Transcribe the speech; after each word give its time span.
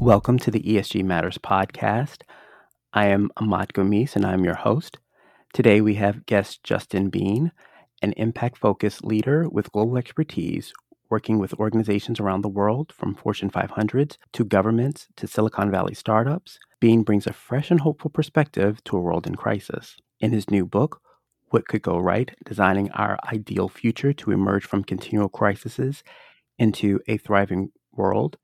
Welcome 0.00 0.38
to 0.38 0.50
the 0.50 0.62
ESG 0.62 1.04
Matters 1.04 1.36
podcast. 1.36 2.22
I 2.94 3.08
am 3.08 3.30
Amat 3.38 3.74
Gomis 3.74 4.16
and 4.16 4.24
I'm 4.24 4.46
your 4.46 4.54
host. 4.54 4.96
Today 5.52 5.82
we 5.82 5.96
have 5.96 6.24
guest 6.24 6.64
Justin 6.64 7.10
Bean, 7.10 7.52
an 8.00 8.14
impact 8.14 8.56
focused 8.56 9.04
leader 9.04 9.46
with 9.46 9.70
global 9.72 9.98
expertise 9.98 10.72
working 11.10 11.38
with 11.38 11.52
organizations 11.52 12.18
around 12.18 12.40
the 12.40 12.48
world 12.48 12.94
from 12.96 13.14
Fortune 13.14 13.50
500s 13.50 14.16
to 14.32 14.42
governments 14.42 15.08
to 15.16 15.26
Silicon 15.26 15.70
Valley 15.70 15.92
startups. 15.92 16.58
Bean 16.80 17.02
brings 17.02 17.26
a 17.26 17.34
fresh 17.34 17.70
and 17.70 17.80
hopeful 17.80 18.10
perspective 18.10 18.82
to 18.84 18.96
a 18.96 19.00
world 19.00 19.26
in 19.26 19.34
crisis. 19.34 19.98
In 20.18 20.32
his 20.32 20.50
new 20.50 20.64
book, 20.64 21.02
What 21.50 21.68
Could 21.68 21.82
Go 21.82 21.98
Right 21.98 22.34
Designing 22.46 22.90
Our 22.92 23.18
Ideal 23.30 23.68
Future 23.68 24.14
to 24.14 24.30
Emerge 24.30 24.64
from 24.64 24.82
Continual 24.82 25.28
Crises 25.28 26.02
into 26.58 27.00
a 27.06 27.18
Thriving 27.18 27.70
World, 27.92 28.38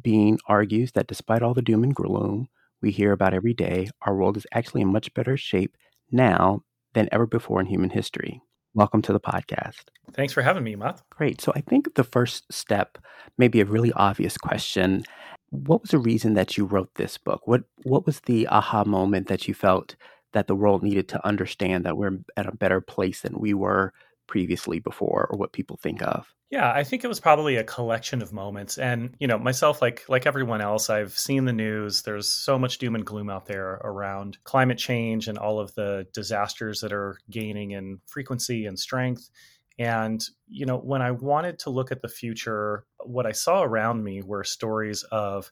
Bean 0.00 0.38
argues 0.46 0.92
that 0.92 1.06
despite 1.06 1.42
all 1.42 1.54
the 1.54 1.62
doom 1.62 1.82
and 1.82 1.94
gloom 1.94 2.48
we 2.80 2.90
hear 2.90 3.12
about 3.12 3.34
every 3.34 3.54
day, 3.54 3.88
our 4.02 4.16
world 4.16 4.36
is 4.36 4.46
actually 4.52 4.80
in 4.80 4.92
much 4.92 5.12
better 5.14 5.36
shape 5.36 5.76
now 6.10 6.62
than 6.94 7.08
ever 7.12 7.26
before 7.26 7.60
in 7.60 7.66
human 7.66 7.90
history. 7.90 8.40
Welcome 8.74 9.02
to 9.02 9.12
the 9.12 9.20
podcast. 9.20 9.84
Thanks 10.12 10.32
for 10.32 10.42
having 10.42 10.64
me, 10.64 10.76
Matt. 10.76 11.02
Great. 11.10 11.40
So 11.40 11.52
I 11.54 11.60
think 11.60 11.94
the 11.94 12.04
first 12.04 12.50
step 12.50 12.98
may 13.36 13.48
be 13.48 13.60
a 13.60 13.66
really 13.66 13.92
obvious 13.92 14.38
question. 14.38 15.04
What 15.50 15.82
was 15.82 15.90
the 15.90 15.98
reason 15.98 16.34
that 16.34 16.56
you 16.56 16.64
wrote 16.64 16.94
this 16.94 17.18
book? 17.18 17.46
What 17.46 17.64
what 17.84 18.06
was 18.06 18.20
the 18.20 18.48
aha 18.48 18.84
moment 18.84 19.28
that 19.28 19.46
you 19.46 19.52
felt 19.52 19.94
that 20.32 20.46
the 20.46 20.56
world 20.56 20.82
needed 20.82 21.08
to 21.08 21.26
understand 21.26 21.84
that 21.84 21.98
we're 21.98 22.18
at 22.38 22.46
a 22.46 22.56
better 22.56 22.80
place 22.80 23.20
than 23.20 23.38
we 23.38 23.52
were 23.52 23.92
previously 24.26 24.78
before 24.78 25.28
or 25.30 25.38
what 25.38 25.52
people 25.52 25.78
think 25.82 26.02
of? 26.02 26.26
Yeah, 26.52 26.70
I 26.70 26.84
think 26.84 27.02
it 27.02 27.08
was 27.08 27.18
probably 27.18 27.56
a 27.56 27.64
collection 27.64 28.20
of 28.20 28.34
moments. 28.34 28.76
And, 28.76 29.16
you 29.18 29.26
know, 29.26 29.38
myself 29.38 29.80
like 29.80 30.04
like 30.10 30.26
everyone 30.26 30.60
else, 30.60 30.90
I've 30.90 31.18
seen 31.18 31.46
the 31.46 31.52
news. 31.52 32.02
There's 32.02 32.28
so 32.28 32.58
much 32.58 32.76
doom 32.76 32.94
and 32.94 33.06
gloom 33.06 33.30
out 33.30 33.46
there 33.46 33.80
around 33.82 34.36
climate 34.44 34.76
change 34.76 35.28
and 35.28 35.38
all 35.38 35.58
of 35.58 35.74
the 35.76 36.06
disasters 36.12 36.80
that 36.82 36.92
are 36.92 37.16
gaining 37.30 37.70
in 37.70 38.00
frequency 38.06 38.66
and 38.66 38.78
strength. 38.78 39.30
And, 39.78 40.22
you 40.46 40.66
know, 40.66 40.76
when 40.76 41.00
I 41.00 41.12
wanted 41.12 41.58
to 41.60 41.70
look 41.70 41.90
at 41.90 42.02
the 42.02 42.08
future, 42.08 42.84
what 43.02 43.24
I 43.24 43.32
saw 43.32 43.62
around 43.62 44.04
me 44.04 44.20
were 44.20 44.44
stories 44.44 45.04
of 45.04 45.50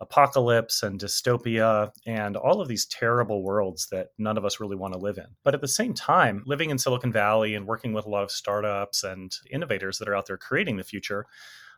apocalypse 0.00 0.82
and 0.82 0.98
dystopia 0.98 1.90
and 2.06 2.36
all 2.36 2.60
of 2.60 2.68
these 2.68 2.86
terrible 2.86 3.42
worlds 3.42 3.88
that 3.90 4.08
none 4.18 4.38
of 4.38 4.44
us 4.44 4.60
really 4.60 4.76
want 4.76 4.94
to 4.94 4.98
live 4.98 5.18
in. 5.18 5.26
But 5.44 5.54
at 5.54 5.60
the 5.60 5.68
same 5.68 5.92
time, 5.92 6.42
living 6.46 6.70
in 6.70 6.78
Silicon 6.78 7.12
Valley 7.12 7.54
and 7.54 7.66
working 7.66 7.92
with 7.92 8.06
a 8.06 8.08
lot 8.08 8.22
of 8.22 8.30
startups 8.30 9.04
and 9.04 9.34
innovators 9.50 9.98
that 9.98 10.08
are 10.08 10.16
out 10.16 10.26
there 10.26 10.38
creating 10.38 10.76
the 10.76 10.84
future, 10.84 11.26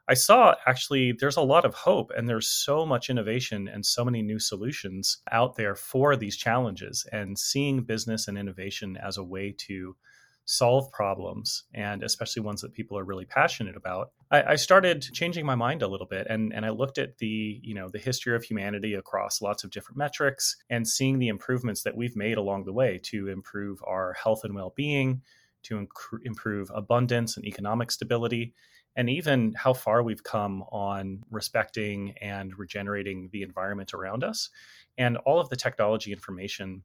I 0.09 0.15
saw 0.15 0.55
actually 0.67 1.13
there's 1.13 1.37
a 1.37 1.43
lot 1.43 1.65
of 1.65 1.75
hope 1.75 2.11
and 2.17 2.29
there's 2.29 2.49
so 2.49 2.85
much 2.85 3.09
innovation 3.09 3.69
and 3.69 3.87
so 3.87 4.05
many 4.05 4.23
new 4.23 4.39
solutions 4.39 5.19
out 5.31 5.57
there 5.57 5.77
for 5.77 6.17
these 6.17 6.37
challenges 6.37 7.07
and 7.13 7.39
seeing 7.39 7.85
business 7.85 8.27
and 8.27 8.37
innovation 8.37 8.97
as 8.97 9.17
a 9.17 9.25
way 9.25 9.55
to 9.59 9.97
solve 10.45 10.91
problems 10.91 11.65
and 11.73 12.03
especially 12.03 12.43
ones 12.43 12.61
that 12.61 12.73
people 12.73 12.99
are 12.99 13.05
really 13.05 13.25
passionate 13.25 13.77
about 13.77 14.11
I, 14.31 14.43
I, 14.43 14.57
started 14.57 15.01
changing 15.01 15.47
my 15.47 15.55
mind 15.55 15.83
a 15.83 15.87
little 15.87 16.07
bit 16.07 16.27
and, 16.29 16.53
and 16.53 16.67
i 16.67 16.71
looked 16.71 16.99
at 16.99 17.19
the 17.19 17.61
you 17.63 17.75
know 17.75 17.89
the 17.89 17.99
history 17.99 18.35
of 18.35 18.43
humanity 18.43 18.95
across 18.95 19.41
lots 19.41 19.63
of 19.63 19.71
different 19.71 19.99
metrics 19.99 20.57
and 20.69 20.87
seeing 20.87 21.21
the 21.21 21.29
improvements 21.29 21.85
that 21.85 21.97
we've 21.97 22.17
made 22.17 22.39
along 22.39 22.65
the 22.65 22.73
way 22.73 22.99
to 23.05 23.29
improve 23.29 23.79
our 23.87 24.15
health 24.15 24.43
and 24.43 24.55
well-being 24.55 25.23
to 25.63 25.77
inc- 25.77 26.19
improve 26.25 26.71
abundance 26.75 27.37
and 27.37 27.47
economic 27.47 27.93
stability 27.93 28.53
and 28.97 29.09
even 29.09 29.55
how 29.57 29.73
far 29.73 30.03
we've 30.03 30.23
come 30.23 30.63
on 30.71 31.23
respecting 31.31 32.15
and 32.21 32.59
regenerating 32.59 33.31
the 33.33 33.43
environment 33.43 33.95
around 33.95 34.23
us. 34.23 34.51
And 34.99 35.17
all 35.19 35.41
of 35.41 35.49
the 35.49 35.57
technology 35.57 36.13
information 36.13 36.83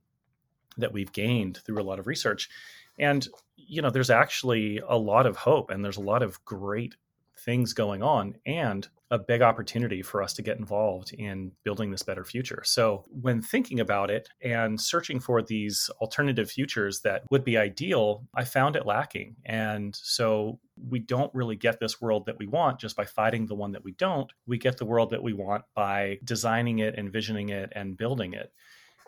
that 0.78 0.94
we've 0.94 1.12
gained 1.12 1.58
through 1.58 1.82
a 1.82 1.84
lot 1.84 2.00
of 2.00 2.08
research 2.08 2.50
and, 3.00 3.28
you 3.56 3.82
know, 3.82 3.90
there's 3.90 4.10
actually 4.10 4.82
a 4.88 4.98
lot 4.98 5.26
of 5.26 5.38
hope 5.38 5.70
and 5.70 5.84
there's 5.84 5.98
a 5.98 6.02
lot 6.02 6.24
of 6.24 6.44
great 6.46 6.96
things 7.40 7.74
going 7.74 8.02
on 8.02 8.36
and 8.46 8.88
a 9.10 9.18
big 9.18 9.42
opportunity 9.42 10.02
for 10.02 10.22
us 10.22 10.34
to 10.34 10.42
get 10.42 10.58
involved 10.58 11.14
in 11.14 11.52
building 11.64 11.92
this 11.92 12.04
better 12.04 12.26
future. 12.26 12.62
So, 12.66 13.06
when 13.10 13.42
thinking 13.42 13.80
about 13.80 14.10
it 14.10 14.28
and 14.42 14.82
searching 14.82 15.20
for 15.22 15.42
these 15.42 15.90
alternative 16.02 16.52
futures 16.52 17.02
that 17.02 17.24
would 17.30 17.46
be 17.46 17.58
ideal, 17.58 18.26
I 18.36 18.44
found 18.44 18.76
it 18.76 18.86
lacking. 18.86 19.38
And 19.46 19.96
so, 19.96 20.60
we 20.90 21.00
don't 21.00 21.34
really 21.34 21.56
get 21.56 21.80
this 21.80 22.02
world 22.02 22.26
that 22.26 22.38
we 22.38 22.48
want 22.48 22.80
just 22.80 22.98
by 22.98 23.06
fighting 23.06 23.46
the 23.46 23.56
one 23.56 23.72
that 23.72 23.84
we 23.84 23.94
don't. 23.94 24.32
We 24.46 24.58
get 24.58 24.78
the 24.78 24.86
world 24.86 25.12
that 25.12 25.24
we 25.24 25.32
want 25.32 25.64
by 25.74 26.20
designing 26.26 26.80
it, 26.80 26.96
envisioning 26.98 27.50
it, 27.50 27.72
and 27.76 27.96
building 27.96 28.34
it. 28.34 28.52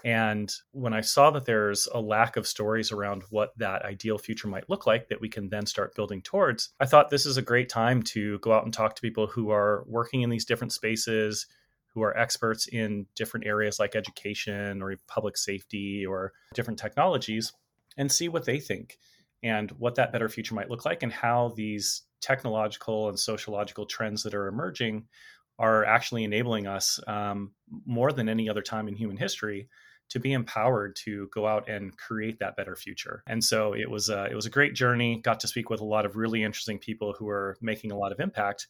And 0.03 0.53
when 0.71 0.93
I 0.93 1.01
saw 1.01 1.31
that 1.31 1.45
there's 1.45 1.87
a 1.93 1.99
lack 1.99 2.37
of 2.37 2.47
stories 2.47 2.91
around 2.91 3.23
what 3.29 3.57
that 3.57 3.83
ideal 3.83 4.17
future 4.17 4.47
might 4.47 4.69
look 4.69 4.87
like 4.87 5.09
that 5.09 5.21
we 5.21 5.29
can 5.29 5.49
then 5.49 5.65
start 5.65 5.95
building 5.95 6.21
towards, 6.21 6.69
I 6.79 6.85
thought 6.85 7.09
this 7.09 7.25
is 7.25 7.37
a 7.37 7.41
great 7.41 7.69
time 7.69 8.03
to 8.03 8.39
go 8.39 8.53
out 8.53 8.63
and 8.63 8.73
talk 8.73 8.95
to 8.95 9.01
people 9.01 9.27
who 9.27 9.51
are 9.51 9.83
working 9.87 10.21
in 10.21 10.29
these 10.29 10.45
different 10.45 10.73
spaces, 10.73 11.47
who 11.93 12.01
are 12.01 12.17
experts 12.17 12.67
in 12.67 13.07
different 13.15 13.45
areas 13.45 13.79
like 13.79 13.95
education 13.95 14.81
or 14.81 14.95
public 15.07 15.37
safety 15.37 16.05
or 16.05 16.33
different 16.53 16.79
technologies, 16.79 17.51
and 17.97 18.11
see 18.11 18.29
what 18.29 18.45
they 18.45 18.59
think 18.59 18.97
and 19.43 19.71
what 19.71 19.95
that 19.95 20.11
better 20.11 20.29
future 20.29 20.55
might 20.55 20.69
look 20.69 20.85
like 20.85 21.03
and 21.03 21.11
how 21.11 21.53
these 21.55 22.03
technological 22.21 23.09
and 23.09 23.19
sociological 23.19 23.85
trends 23.85 24.23
that 24.23 24.33
are 24.33 24.47
emerging 24.47 25.05
are 25.57 25.83
actually 25.83 26.23
enabling 26.23 26.67
us 26.67 26.99
um, 27.07 27.51
more 27.85 28.11
than 28.13 28.29
any 28.29 28.49
other 28.49 28.61
time 28.61 28.87
in 28.87 28.95
human 28.95 29.17
history 29.17 29.67
to 30.09 30.19
be 30.19 30.33
empowered 30.33 30.95
to 30.95 31.29
go 31.33 31.47
out 31.47 31.69
and 31.69 31.97
create 31.97 32.39
that 32.39 32.55
better 32.55 32.75
future. 32.75 33.23
And 33.27 33.43
so 33.43 33.73
it 33.73 33.89
was 33.89 34.09
a, 34.09 34.25
it 34.25 34.35
was 34.35 34.45
a 34.45 34.49
great 34.49 34.73
journey. 34.73 35.21
Got 35.21 35.39
to 35.41 35.47
speak 35.47 35.69
with 35.69 35.81
a 35.81 35.85
lot 35.85 36.05
of 36.05 36.15
really 36.15 36.43
interesting 36.43 36.79
people 36.79 37.13
who 37.17 37.29
are 37.29 37.57
making 37.61 37.91
a 37.91 37.97
lot 37.97 38.11
of 38.11 38.19
impact, 38.19 38.67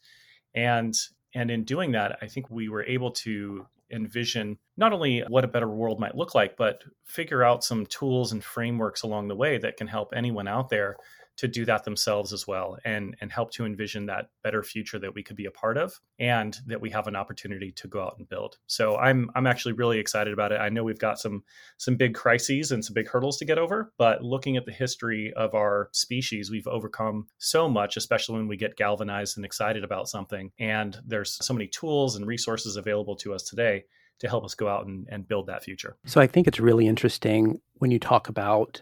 and 0.54 0.96
and 1.36 1.52
in 1.52 1.64
doing 1.64 1.92
that, 1.92 2.18
I 2.22 2.28
think 2.28 2.50
we 2.50 2.70
were 2.70 2.84
able 2.84 3.12
to 3.12 3.68
envision 3.92 4.58
not 4.78 4.94
only 4.94 5.22
what 5.28 5.44
a 5.44 5.48
better 5.48 5.68
world 5.68 6.00
might 6.00 6.16
look 6.16 6.36
like, 6.36 6.58
but 6.58 6.84
figure 7.06 7.44
out 7.44 7.64
some 7.64 7.86
tools 7.86 8.32
and 8.32 8.44
frameworks 8.44 9.04
along 9.04 9.28
the 9.28 9.36
way 9.36 9.58
that 9.58 9.78
can 9.78 9.88
help 9.88 10.14
anyone 10.16 10.48
out 10.48 10.70
there 10.70 10.96
to 11.40 11.48
do 11.48 11.64
that 11.64 11.86
themselves 11.86 12.34
as 12.34 12.46
well 12.46 12.78
and 12.84 13.16
and 13.22 13.32
help 13.32 13.50
to 13.50 13.66
envision 13.66 14.06
that 14.06 14.30
better 14.44 14.62
future 14.62 15.00
that 15.00 15.16
we 15.16 15.24
could 15.24 15.38
be 15.38 15.46
a 15.46 15.52
part 15.52 15.78
of 15.78 15.98
and 16.20 16.58
that 16.68 16.82
we 16.82 16.90
have 16.90 17.08
an 17.08 17.16
opportunity 17.16 17.72
to 17.72 17.88
go 17.88 18.04
out 18.04 18.16
and 18.18 18.28
build. 18.28 18.58
So 18.68 18.98
I'm 18.98 19.32
I'm 19.36 19.48
actually 19.48 19.72
really 19.72 20.00
excited 20.00 20.34
about 20.34 20.52
it. 20.52 20.60
I 20.60 20.68
know 20.68 20.84
we've 20.84 21.00
got 21.00 21.18
some 21.18 21.46
some 21.78 21.96
big 21.96 22.14
crises 22.14 22.74
and 22.74 22.84
some 22.84 22.94
big 22.94 23.08
hurdles 23.08 23.38
to 23.38 23.46
get 23.46 23.58
over, 23.58 23.94
but 23.98 24.22
looking 24.22 24.58
at 24.58 24.66
the 24.66 24.74
history 24.74 25.32
of 25.38 25.56
our 25.56 25.88
species, 25.94 26.52
we've 26.52 26.68
overcome 26.68 27.28
so 27.38 27.70
much, 27.70 27.96
especially 27.96 28.36
when 28.36 28.50
we 28.50 28.58
get 28.58 28.76
galvanized 28.76 29.38
and 29.38 29.46
excited 29.46 29.86
about 29.86 30.10
something. 30.10 30.52
And 30.60 30.98
there's 31.08 31.38
so 31.42 31.54
many 31.54 31.68
tools 31.68 32.18
and 32.18 32.28
resources 32.28 32.76
available 32.76 33.16
to 33.18 33.34
us 33.34 33.44
today 33.44 33.86
to 34.20 34.28
help 34.28 34.44
us 34.44 34.56
go 34.56 34.68
out 34.68 34.88
and, 34.88 35.08
and 35.10 35.26
build 35.26 35.48
that 35.48 35.64
future. 35.64 35.96
So 36.06 36.20
I 36.20 36.28
think 36.28 36.48
it's 36.48 36.60
really 36.60 36.86
interesting 36.86 37.62
when 37.76 37.92
you 37.92 38.00
talk 38.00 38.28
about 38.28 38.82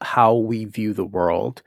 how 0.00 0.34
we 0.34 0.64
view 0.64 0.92
the 0.92 1.04
world 1.04 1.62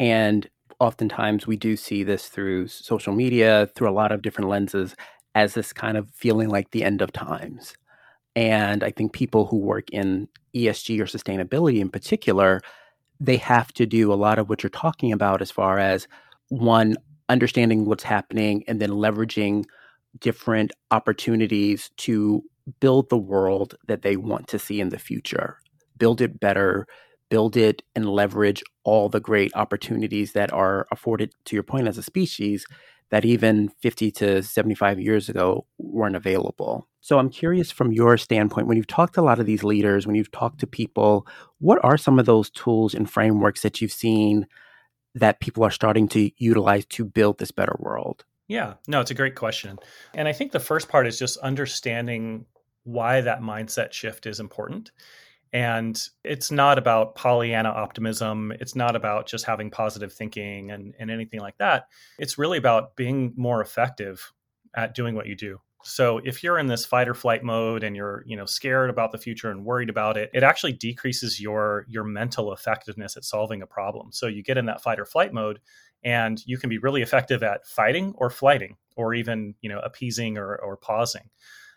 and 0.00 0.48
oftentimes 0.80 1.46
we 1.46 1.56
do 1.56 1.76
see 1.76 2.02
this 2.02 2.28
through 2.28 2.66
social 2.66 3.12
media, 3.12 3.68
through 3.76 3.90
a 3.90 3.92
lot 3.92 4.10
of 4.10 4.22
different 4.22 4.48
lenses, 4.48 4.96
as 5.34 5.54
this 5.54 5.72
kind 5.72 5.96
of 5.96 6.10
feeling 6.10 6.48
like 6.48 6.70
the 6.70 6.82
end 6.82 7.02
of 7.02 7.12
times. 7.12 7.74
And 8.34 8.82
I 8.82 8.90
think 8.90 9.12
people 9.12 9.46
who 9.46 9.58
work 9.58 9.90
in 9.90 10.26
ESG 10.56 10.98
or 10.98 11.04
sustainability 11.04 11.80
in 11.80 11.90
particular, 11.90 12.62
they 13.20 13.36
have 13.36 13.72
to 13.74 13.86
do 13.86 14.12
a 14.12 14.14
lot 14.14 14.38
of 14.38 14.48
what 14.48 14.62
you're 14.62 14.70
talking 14.70 15.12
about 15.12 15.42
as 15.42 15.50
far 15.50 15.78
as 15.78 16.08
one, 16.48 16.96
understanding 17.28 17.84
what's 17.84 18.02
happening 18.02 18.64
and 18.66 18.80
then 18.80 18.90
leveraging 18.90 19.66
different 20.18 20.72
opportunities 20.90 21.90
to 21.98 22.42
build 22.80 23.10
the 23.10 23.18
world 23.18 23.74
that 23.86 24.02
they 24.02 24.16
want 24.16 24.48
to 24.48 24.58
see 24.58 24.80
in 24.80 24.88
the 24.88 24.98
future, 24.98 25.58
build 25.98 26.20
it 26.20 26.40
better, 26.40 26.86
build 27.30 27.56
it 27.56 27.82
and 27.94 28.08
leverage 28.08 28.62
all 28.84 29.08
the 29.08 29.20
great 29.20 29.52
opportunities 29.54 30.32
that 30.32 30.52
are 30.52 30.86
afforded 30.92 31.32
to 31.46 31.56
your 31.56 31.62
point 31.62 31.88
as 31.88 31.96
a 31.96 32.02
species 32.02 32.66
that 33.10 33.24
even 33.24 33.68
50 33.80 34.10
to 34.12 34.42
75 34.42 35.00
years 35.00 35.28
ago 35.28 35.66
weren't 35.78 36.16
available. 36.16 36.86
So 37.00 37.18
I'm 37.18 37.30
curious 37.30 37.70
from 37.70 37.92
your 37.92 38.16
standpoint, 38.16 38.66
when 38.66 38.76
you've 38.76 38.86
talked 38.86 39.14
to 39.14 39.20
a 39.20 39.22
lot 39.22 39.40
of 39.40 39.46
these 39.46 39.64
leaders, 39.64 40.06
when 40.06 40.14
you've 40.14 40.30
talked 40.30 40.60
to 40.60 40.66
people, 40.66 41.26
what 41.58 41.82
are 41.84 41.96
some 41.96 42.18
of 42.18 42.26
those 42.26 42.50
tools 42.50 42.94
and 42.94 43.10
frameworks 43.10 43.62
that 43.62 43.80
you've 43.80 43.92
seen 43.92 44.46
that 45.14 45.40
people 45.40 45.64
are 45.64 45.70
starting 45.70 46.06
to 46.08 46.30
utilize 46.36 46.84
to 46.86 47.04
build 47.04 47.38
this 47.38 47.50
better 47.50 47.76
world? 47.80 48.24
Yeah, 48.46 48.74
no, 48.86 49.00
it's 49.00 49.10
a 49.10 49.14
great 49.14 49.34
question. 49.34 49.78
And 50.14 50.28
I 50.28 50.32
think 50.32 50.52
the 50.52 50.60
first 50.60 50.88
part 50.88 51.06
is 51.06 51.18
just 51.18 51.38
understanding 51.38 52.46
why 52.84 53.20
that 53.20 53.40
mindset 53.40 53.92
shift 53.92 54.26
is 54.26 54.40
important 54.40 54.90
and 55.52 56.00
it's 56.24 56.50
not 56.50 56.78
about 56.78 57.16
Pollyanna 57.16 57.70
optimism. 57.70 58.52
It's 58.60 58.76
not 58.76 58.94
about 58.94 59.26
just 59.26 59.44
having 59.44 59.70
positive 59.70 60.12
thinking 60.12 60.70
and, 60.70 60.94
and 60.98 61.10
anything 61.10 61.40
like 61.40 61.58
that. 61.58 61.88
It's 62.18 62.38
really 62.38 62.58
about 62.58 62.96
being 62.96 63.32
more 63.36 63.60
effective 63.60 64.32
at 64.76 64.94
doing 64.94 65.16
what 65.16 65.26
you 65.26 65.34
do 65.34 65.60
So 65.82 66.18
if 66.18 66.42
you're 66.42 66.58
in 66.58 66.66
this 66.66 66.84
fight 66.84 67.08
or 67.08 67.14
flight 67.14 67.42
mode 67.42 67.82
and 67.82 67.96
you're, 67.96 68.22
you 68.26 68.36
know, 68.36 68.44
scared 68.44 68.90
about 68.90 69.12
the 69.12 69.18
future 69.18 69.50
and 69.50 69.64
worried 69.64 69.88
about 69.88 70.16
it, 70.16 70.30
it 70.34 70.42
actually 70.42 70.72
decreases 70.72 71.40
your 71.40 71.86
your 71.88 72.04
mental 72.04 72.52
effectiveness 72.52 73.16
at 73.16 73.24
solving 73.24 73.62
a 73.62 73.66
problem. 73.66 74.12
So 74.12 74.26
you 74.26 74.42
get 74.42 74.58
in 74.58 74.66
that 74.66 74.82
fight 74.82 75.00
or 75.00 75.06
flight 75.06 75.32
mode 75.32 75.60
and 76.04 76.44
you 76.46 76.58
can 76.58 76.68
be 76.68 76.78
really 76.78 77.02
effective 77.02 77.42
at 77.42 77.66
fighting 77.66 78.12
or 78.16 78.30
flighting 78.30 78.76
or 78.96 79.14
even, 79.14 79.54
you 79.62 79.70
know, 79.70 79.80
appeasing 79.80 80.36
or, 80.36 80.56
or 80.56 80.76
pausing. 80.76 81.30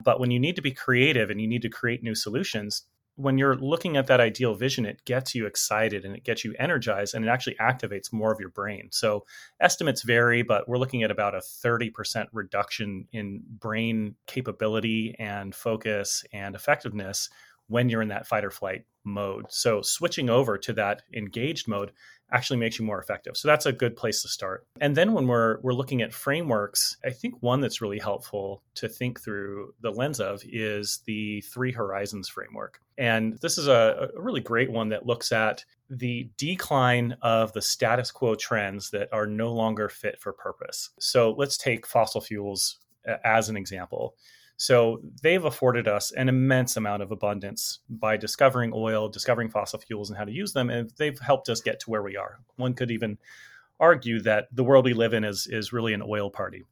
But 0.03 0.19
when 0.19 0.31
you 0.31 0.39
need 0.39 0.57
to 0.57 0.61
be 0.61 0.71
creative 0.71 1.29
and 1.29 1.39
you 1.39 1.47
need 1.47 1.61
to 1.61 1.69
create 1.69 2.03
new 2.03 2.15
solutions, 2.15 2.83
when 3.15 3.37
you're 3.37 3.55
looking 3.55 3.95
at 3.95 4.07
that 4.07 4.19
ideal 4.19 4.55
vision, 4.55 4.85
it 4.85 5.05
gets 5.05 5.35
you 5.35 5.45
excited 5.45 6.03
and 6.03 6.15
it 6.15 6.23
gets 6.23 6.43
you 6.43 6.55
energized 6.57 7.13
and 7.13 7.23
it 7.23 7.27
actually 7.27 7.55
activates 7.61 8.11
more 8.11 8.31
of 8.31 8.39
your 8.39 8.49
brain. 8.49 8.89
So 8.91 9.25
estimates 9.59 10.01
vary, 10.01 10.41
but 10.41 10.67
we're 10.67 10.79
looking 10.79 11.03
at 11.03 11.11
about 11.11 11.35
a 11.35 11.39
30% 11.39 12.25
reduction 12.33 13.07
in 13.11 13.41
brain 13.59 14.15
capability 14.25 15.15
and 15.19 15.53
focus 15.53 16.23
and 16.33 16.55
effectiveness 16.55 17.29
when 17.67 17.89
you're 17.89 18.01
in 18.01 18.09
that 18.09 18.27
fight 18.27 18.45
or 18.45 18.51
flight 18.51 18.85
mode. 19.03 19.45
So 19.49 19.81
switching 19.81 20.29
over 20.29 20.57
to 20.57 20.73
that 20.73 21.03
engaged 21.13 21.67
mode 21.67 21.91
actually 22.31 22.57
makes 22.57 22.79
you 22.79 22.85
more 22.85 22.99
effective. 22.99 23.37
So 23.37 23.47
that's 23.47 23.65
a 23.65 23.73
good 23.73 23.95
place 23.95 24.21
to 24.23 24.27
start. 24.27 24.65
And 24.81 24.95
then 24.95 25.13
when 25.13 25.27
we're 25.27 25.59
we're 25.61 25.73
looking 25.73 26.01
at 26.01 26.13
frameworks, 26.13 26.97
I 27.05 27.11
think 27.11 27.35
one 27.41 27.61
that's 27.61 27.81
really 27.81 27.99
helpful 27.99 28.63
to 28.75 28.89
think 28.89 29.21
through 29.21 29.73
the 29.81 29.91
lens 29.91 30.19
of 30.19 30.41
is 30.45 31.01
the 31.05 31.41
three 31.41 31.71
horizons 31.71 32.29
framework. 32.29 32.79
And 32.97 33.37
this 33.41 33.57
is 33.57 33.67
a, 33.67 34.09
a 34.15 34.21
really 34.21 34.41
great 34.41 34.71
one 34.71 34.89
that 34.89 35.05
looks 35.05 35.31
at 35.31 35.63
the 35.89 36.29
decline 36.37 37.15
of 37.21 37.53
the 37.53 37.61
status 37.61 38.09
quo 38.09 38.35
trends 38.35 38.89
that 38.91 39.09
are 39.11 39.27
no 39.27 39.53
longer 39.53 39.89
fit 39.89 40.19
for 40.19 40.33
purpose. 40.33 40.89
So 40.99 41.35
let's 41.37 41.57
take 41.57 41.85
fossil 41.85 42.21
fuels 42.21 42.79
as 43.23 43.49
an 43.49 43.57
example. 43.57 44.15
So 44.57 45.01
they've 45.21 45.43
afforded 45.43 45.87
us 45.87 46.11
an 46.11 46.29
immense 46.29 46.77
amount 46.77 47.03
of 47.03 47.11
abundance 47.11 47.79
by 47.89 48.17
discovering 48.17 48.71
oil, 48.73 49.09
discovering 49.09 49.49
fossil 49.49 49.79
fuels, 49.79 50.09
and 50.09 50.17
how 50.17 50.25
to 50.25 50.31
use 50.31 50.53
them. 50.53 50.69
And 50.69 50.91
they've 50.97 51.19
helped 51.19 51.49
us 51.49 51.61
get 51.61 51.79
to 51.81 51.89
where 51.89 52.03
we 52.03 52.15
are. 52.15 52.39
One 52.55 52.73
could 52.73 52.91
even 52.91 53.17
argue 53.79 54.21
that 54.21 54.47
the 54.51 54.63
world 54.63 54.85
we 54.85 54.93
live 54.93 55.13
in 55.13 55.23
is, 55.23 55.47
is 55.47 55.73
really 55.73 55.93
an 55.93 56.03
oil 56.07 56.29
party. 56.29 56.63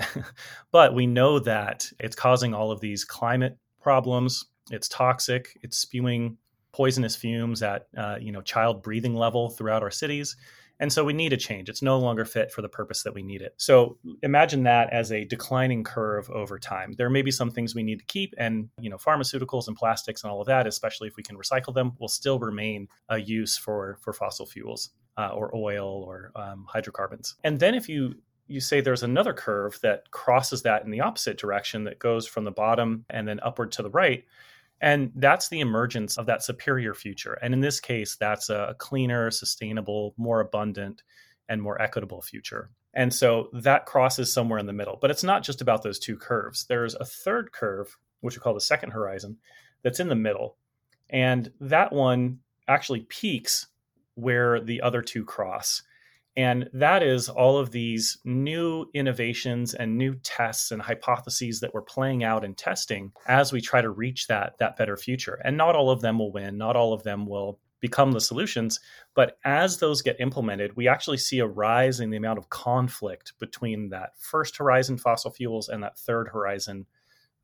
but 0.70 0.94
we 0.94 1.06
know 1.06 1.38
that 1.38 1.90
it's 1.98 2.16
causing 2.16 2.54
all 2.54 2.70
of 2.70 2.80
these 2.80 3.04
climate 3.04 3.56
problems. 3.80 4.46
It's 4.70 4.88
toxic. 4.88 5.58
It's 5.62 5.78
spewing 5.78 6.36
poisonous 6.72 7.16
fumes 7.16 7.62
at 7.62 7.86
uh, 7.96 8.16
you 8.20 8.32
know 8.32 8.42
child 8.42 8.82
breathing 8.82 9.14
level 9.14 9.50
throughout 9.50 9.82
our 9.82 9.90
cities. 9.90 10.36
And 10.80 10.90
so 10.90 11.04
we 11.04 11.12
need 11.12 11.34
a 11.34 11.36
change. 11.36 11.68
It's 11.68 11.82
no 11.82 11.98
longer 11.98 12.24
fit 12.24 12.50
for 12.50 12.62
the 12.62 12.68
purpose 12.68 13.02
that 13.02 13.12
we 13.12 13.22
need 13.22 13.42
it. 13.42 13.52
So 13.58 13.98
imagine 14.22 14.62
that 14.62 14.90
as 14.90 15.12
a 15.12 15.26
declining 15.26 15.84
curve 15.84 16.30
over 16.30 16.58
time. 16.58 16.94
There 16.96 17.10
may 17.10 17.20
be 17.20 17.30
some 17.30 17.50
things 17.50 17.74
we 17.74 17.82
need 17.82 17.98
to 17.98 18.04
keep, 18.06 18.34
and 18.38 18.70
you 18.80 18.88
know, 18.88 18.96
pharmaceuticals 18.96 19.68
and 19.68 19.76
plastics 19.76 20.22
and 20.22 20.32
all 20.32 20.40
of 20.40 20.46
that, 20.46 20.66
especially 20.66 21.08
if 21.08 21.16
we 21.16 21.22
can 21.22 21.36
recycle 21.36 21.74
them, 21.74 21.92
will 21.98 22.08
still 22.08 22.38
remain 22.38 22.88
a 23.10 23.18
use 23.18 23.58
for 23.58 23.98
for 24.00 24.14
fossil 24.14 24.46
fuels 24.46 24.90
uh, 25.18 25.28
or 25.28 25.54
oil 25.54 25.86
or 25.86 26.32
um, 26.34 26.64
hydrocarbons. 26.66 27.34
And 27.44 27.60
then 27.60 27.74
if 27.74 27.88
you 27.88 28.14
you 28.46 28.60
say 28.60 28.80
there's 28.80 29.04
another 29.04 29.32
curve 29.32 29.78
that 29.82 30.10
crosses 30.10 30.62
that 30.62 30.84
in 30.84 30.90
the 30.90 31.00
opposite 31.00 31.38
direction 31.38 31.84
that 31.84 31.98
goes 31.98 32.26
from 32.26 32.44
the 32.44 32.50
bottom 32.50 33.04
and 33.08 33.28
then 33.28 33.38
upward 33.42 33.70
to 33.72 33.82
the 33.82 33.90
right 33.90 34.24
and 34.80 35.12
that's 35.16 35.48
the 35.48 35.60
emergence 35.60 36.16
of 36.16 36.26
that 36.26 36.42
superior 36.42 36.94
future. 36.94 37.34
And 37.42 37.52
in 37.52 37.60
this 37.60 37.80
case, 37.80 38.16
that's 38.16 38.48
a 38.48 38.74
cleaner, 38.78 39.30
sustainable, 39.30 40.14
more 40.16 40.40
abundant, 40.40 41.02
and 41.48 41.60
more 41.60 41.80
equitable 41.80 42.22
future. 42.22 42.70
And 42.94 43.12
so 43.12 43.50
that 43.52 43.86
crosses 43.86 44.32
somewhere 44.32 44.58
in 44.58 44.66
the 44.66 44.72
middle. 44.72 44.98
But 45.00 45.10
it's 45.10 45.24
not 45.24 45.42
just 45.42 45.60
about 45.60 45.82
those 45.82 45.98
two 45.98 46.16
curves. 46.16 46.64
There's 46.64 46.94
a 46.94 47.04
third 47.04 47.52
curve, 47.52 47.96
which 48.20 48.36
we 48.36 48.40
call 48.40 48.54
the 48.54 48.60
second 48.60 48.90
horizon, 48.90 49.36
that's 49.82 50.00
in 50.00 50.08
the 50.08 50.14
middle. 50.14 50.56
And 51.08 51.52
that 51.60 51.92
one 51.92 52.38
actually 52.68 53.00
peaks 53.00 53.66
where 54.14 54.60
the 54.60 54.80
other 54.82 55.02
two 55.02 55.24
cross. 55.24 55.82
And 56.36 56.68
that 56.72 57.02
is 57.02 57.28
all 57.28 57.58
of 57.58 57.70
these 57.70 58.18
new 58.24 58.86
innovations 58.94 59.74
and 59.74 59.98
new 59.98 60.14
tests 60.22 60.70
and 60.70 60.80
hypotheses 60.80 61.60
that 61.60 61.74
we're 61.74 61.82
playing 61.82 62.22
out 62.22 62.44
and 62.44 62.56
testing 62.56 63.12
as 63.26 63.52
we 63.52 63.60
try 63.60 63.80
to 63.80 63.90
reach 63.90 64.28
that, 64.28 64.56
that 64.58 64.76
better 64.76 64.96
future. 64.96 65.40
And 65.44 65.56
not 65.56 65.74
all 65.74 65.90
of 65.90 66.00
them 66.00 66.18
will 66.18 66.32
win, 66.32 66.56
not 66.56 66.76
all 66.76 66.92
of 66.92 67.02
them 67.02 67.26
will 67.26 67.58
become 67.80 68.12
the 68.12 68.20
solutions. 68.20 68.78
But 69.14 69.38
as 69.44 69.78
those 69.78 70.02
get 70.02 70.20
implemented, 70.20 70.76
we 70.76 70.86
actually 70.86 71.16
see 71.16 71.40
a 71.40 71.46
rise 71.46 71.98
in 72.00 72.10
the 72.10 72.16
amount 72.16 72.38
of 72.38 72.50
conflict 72.50 73.32
between 73.40 73.88
that 73.88 74.10
first 74.18 74.56
horizon 74.56 74.98
fossil 74.98 75.30
fuels 75.30 75.68
and 75.68 75.82
that 75.82 75.98
third 75.98 76.28
horizon 76.28 76.86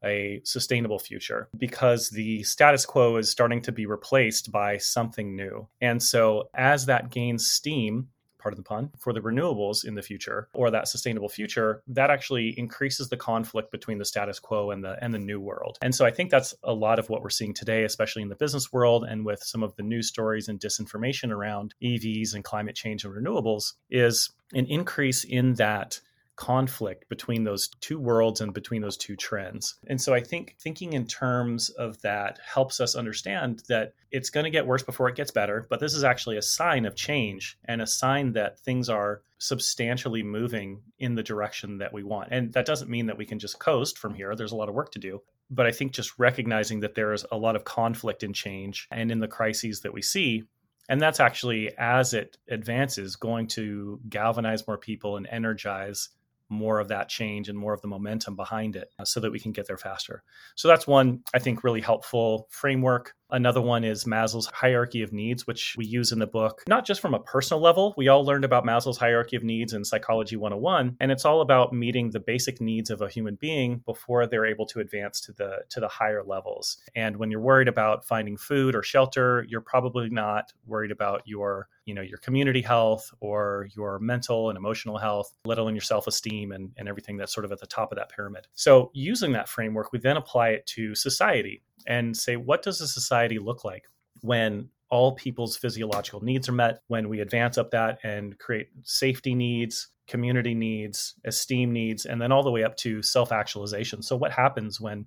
a 0.04 0.40
sustainable 0.44 0.98
future 0.98 1.48
because 1.56 2.10
the 2.10 2.42
status 2.42 2.84
quo 2.84 3.16
is 3.16 3.30
starting 3.30 3.62
to 3.62 3.72
be 3.72 3.86
replaced 3.86 4.52
by 4.52 4.76
something 4.76 5.34
new. 5.34 5.66
And 5.80 6.02
so 6.02 6.50
as 6.54 6.86
that 6.86 7.10
gains 7.10 7.50
steam, 7.50 8.08
pardon 8.38 8.58
the 8.58 8.64
pun, 8.64 8.90
for 8.98 9.12
the 9.12 9.20
renewables 9.20 9.84
in 9.84 9.94
the 9.94 10.02
future 10.02 10.48
or 10.52 10.70
that 10.70 10.88
sustainable 10.88 11.28
future, 11.28 11.82
that 11.88 12.10
actually 12.10 12.58
increases 12.58 13.08
the 13.08 13.16
conflict 13.16 13.70
between 13.70 13.98
the 13.98 14.04
status 14.04 14.38
quo 14.38 14.70
and 14.70 14.84
the 14.84 14.96
and 15.02 15.12
the 15.12 15.18
new 15.18 15.40
world. 15.40 15.78
And 15.82 15.94
so 15.94 16.04
I 16.04 16.10
think 16.10 16.30
that's 16.30 16.54
a 16.62 16.72
lot 16.72 16.98
of 16.98 17.08
what 17.08 17.22
we're 17.22 17.30
seeing 17.30 17.54
today, 17.54 17.84
especially 17.84 18.22
in 18.22 18.28
the 18.28 18.36
business 18.36 18.72
world 18.72 19.04
and 19.04 19.24
with 19.24 19.42
some 19.42 19.62
of 19.62 19.74
the 19.76 19.82
news 19.82 20.08
stories 20.08 20.48
and 20.48 20.60
disinformation 20.60 21.30
around 21.30 21.74
EVs 21.82 22.34
and 22.34 22.44
climate 22.44 22.76
change 22.76 23.04
and 23.04 23.14
renewables, 23.14 23.74
is 23.90 24.30
an 24.54 24.66
increase 24.66 25.24
in 25.24 25.54
that 25.54 26.00
conflict 26.36 27.08
between 27.08 27.44
those 27.44 27.68
two 27.80 27.98
worlds 27.98 28.40
and 28.40 28.52
between 28.52 28.82
those 28.82 28.96
two 28.96 29.16
trends. 29.16 29.76
And 29.86 30.00
so 30.00 30.14
I 30.14 30.20
think 30.20 30.56
thinking 30.60 30.92
in 30.92 31.06
terms 31.06 31.70
of 31.70 32.00
that 32.02 32.38
helps 32.44 32.80
us 32.80 32.94
understand 32.94 33.62
that 33.68 33.94
it's 34.10 34.30
going 34.30 34.44
to 34.44 34.50
get 34.50 34.66
worse 34.66 34.82
before 34.82 35.08
it 35.08 35.16
gets 35.16 35.30
better, 35.30 35.66
but 35.68 35.80
this 35.80 35.94
is 35.94 36.04
actually 36.04 36.36
a 36.36 36.42
sign 36.42 36.84
of 36.84 36.94
change 36.94 37.58
and 37.64 37.82
a 37.82 37.86
sign 37.86 38.32
that 38.32 38.60
things 38.60 38.88
are 38.88 39.22
substantially 39.38 40.22
moving 40.22 40.82
in 40.98 41.14
the 41.14 41.22
direction 41.22 41.78
that 41.78 41.92
we 41.92 42.02
want. 42.02 42.28
And 42.30 42.52
that 42.52 42.66
doesn't 42.66 42.90
mean 42.90 43.06
that 43.06 43.18
we 43.18 43.26
can 43.26 43.38
just 43.38 43.58
coast 43.58 43.98
from 43.98 44.14
here. 44.14 44.34
There's 44.36 44.52
a 44.52 44.56
lot 44.56 44.68
of 44.68 44.74
work 44.74 44.92
to 44.92 44.98
do. 44.98 45.22
But 45.50 45.66
I 45.66 45.72
think 45.72 45.92
just 45.92 46.18
recognizing 46.18 46.80
that 46.80 46.94
there 46.94 47.12
is 47.12 47.24
a 47.30 47.36
lot 47.36 47.56
of 47.56 47.64
conflict 47.64 48.22
in 48.22 48.32
change 48.32 48.88
and 48.90 49.10
in 49.10 49.20
the 49.20 49.28
crises 49.28 49.80
that 49.80 49.92
we 49.92 50.02
see 50.02 50.44
and 50.88 51.00
that's 51.00 51.20
actually 51.20 51.72
as 51.78 52.14
it 52.14 52.36
advances 52.48 53.16
going 53.16 53.48
to 53.48 54.00
galvanize 54.08 54.66
more 54.66 54.78
people 54.78 55.16
and 55.16 55.26
energize 55.30 56.10
more 56.48 56.78
of 56.78 56.88
that 56.88 57.08
change 57.08 57.48
and 57.48 57.58
more 57.58 57.72
of 57.72 57.80
the 57.80 57.88
momentum 57.88 58.36
behind 58.36 58.76
it 58.76 58.90
uh, 58.98 59.04
so 59.04 59.20
that 59.20 59.32
we 59.32 59.40
can 59.40 59.52
get 59.52 59.66
there 59.66 59.76
faster. 59.76 60.22
So 60.54 60.68
that's 60.68 60.86
one, 60.86 61.22
I 61.34 61.38
think, 61.38 61.64
really 61.64 61.80
helpful 61.80 62.46
framework. 62.50 63.14
Another 63.30 63.60
one 63.60 63.82
is 63.82 64.04
Maslow's 64.04 64.46
hierarchy 64.46 65.02
of 65.02 65.12
needs, 65.12 65.46
which 65.46 65.74
we 65.76 65.84
use 65.84 66.12
in 66.12 66.20
the 66.20 66.26
book, 66.26 66.62
not 66.68 66.86
just 66.86 67.00
from 67.00 67.12
a 67.12 67.18
personal 67.18 67.60
level. 67.60 67.92
We 67.96 68.06
all 68.06 68.24
learned 68.24 68.44
about 68.44 68.64
Maslow's 68.64 68.98
hierarchy 68.98 69.34
of 69.34 69.42
needs 69.42 69.72
in 69.72 69.84
Psychology 69.84 70.36
101, 70.36 70.96
and 71.00 71.10
it's 71.10 71.24
all 71.24 71.40
about 71.40 71.72
meeting 71.72 72.10
the 72.10 72.20
basic 72.20 72.60
needs 72.60 72.88
of 72.88 73.02
a 73.02 73.08
human 73.08 73.34
being 73.34 73.82
before 73.84 74.26
they're 74.26 74.46
able 74.46 74.66
to 74.66 74.80
advance 74.80 75.20
to 75.22 75.32
the 75.32 75.58
to 75.70 75.80
the 75.80 75.88
higher 75.88 76.22
levels. 76.22 76.78
And 76.94 77.16
when 77.16 77.30
you're 77.30 77.40
worried 77.40 77.68
about 77.68 78.04
finding 78.04 78.36
food 78.36 78.76
or 78.76 78.82
shelter, 78.84 79.44
you're 79.48 79.60
probably 79.60 80.08
not 80.08 80.52
worried 80.64 80.92
about 80.92 81.22
your 81.26 81.68
you 81.86 81.94
know 81.94 82.02
your 82.02 82.18
community 82.18 82.60
health 82.60 83.12
or 83.20 83.68
your 83.74 83.98
mental 84.00 84.50
and 84.50 84.58
emotional 84.58 84.98
health 84.98 85.32
let 85.44 85.56
alone 85.56 85.74
your 85.74 85.80
self-esteem 85.80 86.52
and, 86.52 86.72
and 86.76 86.88
everything 86.88 87.16
that's 87.16 87.32
sort 87.32 87.44
of 87.44 87.52
at 87.52 87.60
the 87.60 87.66
top 87.66 87.92
of 87.92 87.96
that 87.96 88.10
pyramid 88.10 88.46
so 88.54 88.90
using 88.92 89.32
that 89.32 89.48
framework 89.48 89.92
we 89.92 89.98
then 89.98 90.16
apply 90.16 90.48
it 90.48 90.66
to 90.66 90.94
society 90.94 91.62
and 91.86 92.16
say 92.16 92.36
what 92.36 92.62
does 92.62 92.80
a 92.80 92.88
society 92.88 93.38
look 93.38 93.64
like 93.64 93.84
when 94.22 94.68
all 94.88 95.12
people's 95.12 95.56
physiological 95.56 96.22
needs 96.22 96.48
are 96.48 96.52
met 96.52 96.80
when 96.88 97.08
we 97.08 97.20
advance 97.20 97.58
up 97.58 97.70
that 97.70 97.98
and 98.02 98.38
create 98.38 98.68
safety 98.82 99.34
needs 99.34 99.88
community 100.06 100.54
needs 100.54 101.14
esteem 101.24 101.72
needs 101.72 102.06
and 102.06 102.20
then 102.20 102.30
all 102.30 102.42
the 102.42 102.50
way 102.50 102.62
up 102.62 102.76
to 102.76 103.02
self-actualization 103.02 104.02
so 104.02 104.16
what 104.16 104.32
happens 104.32 104.80
when 104.80 105.04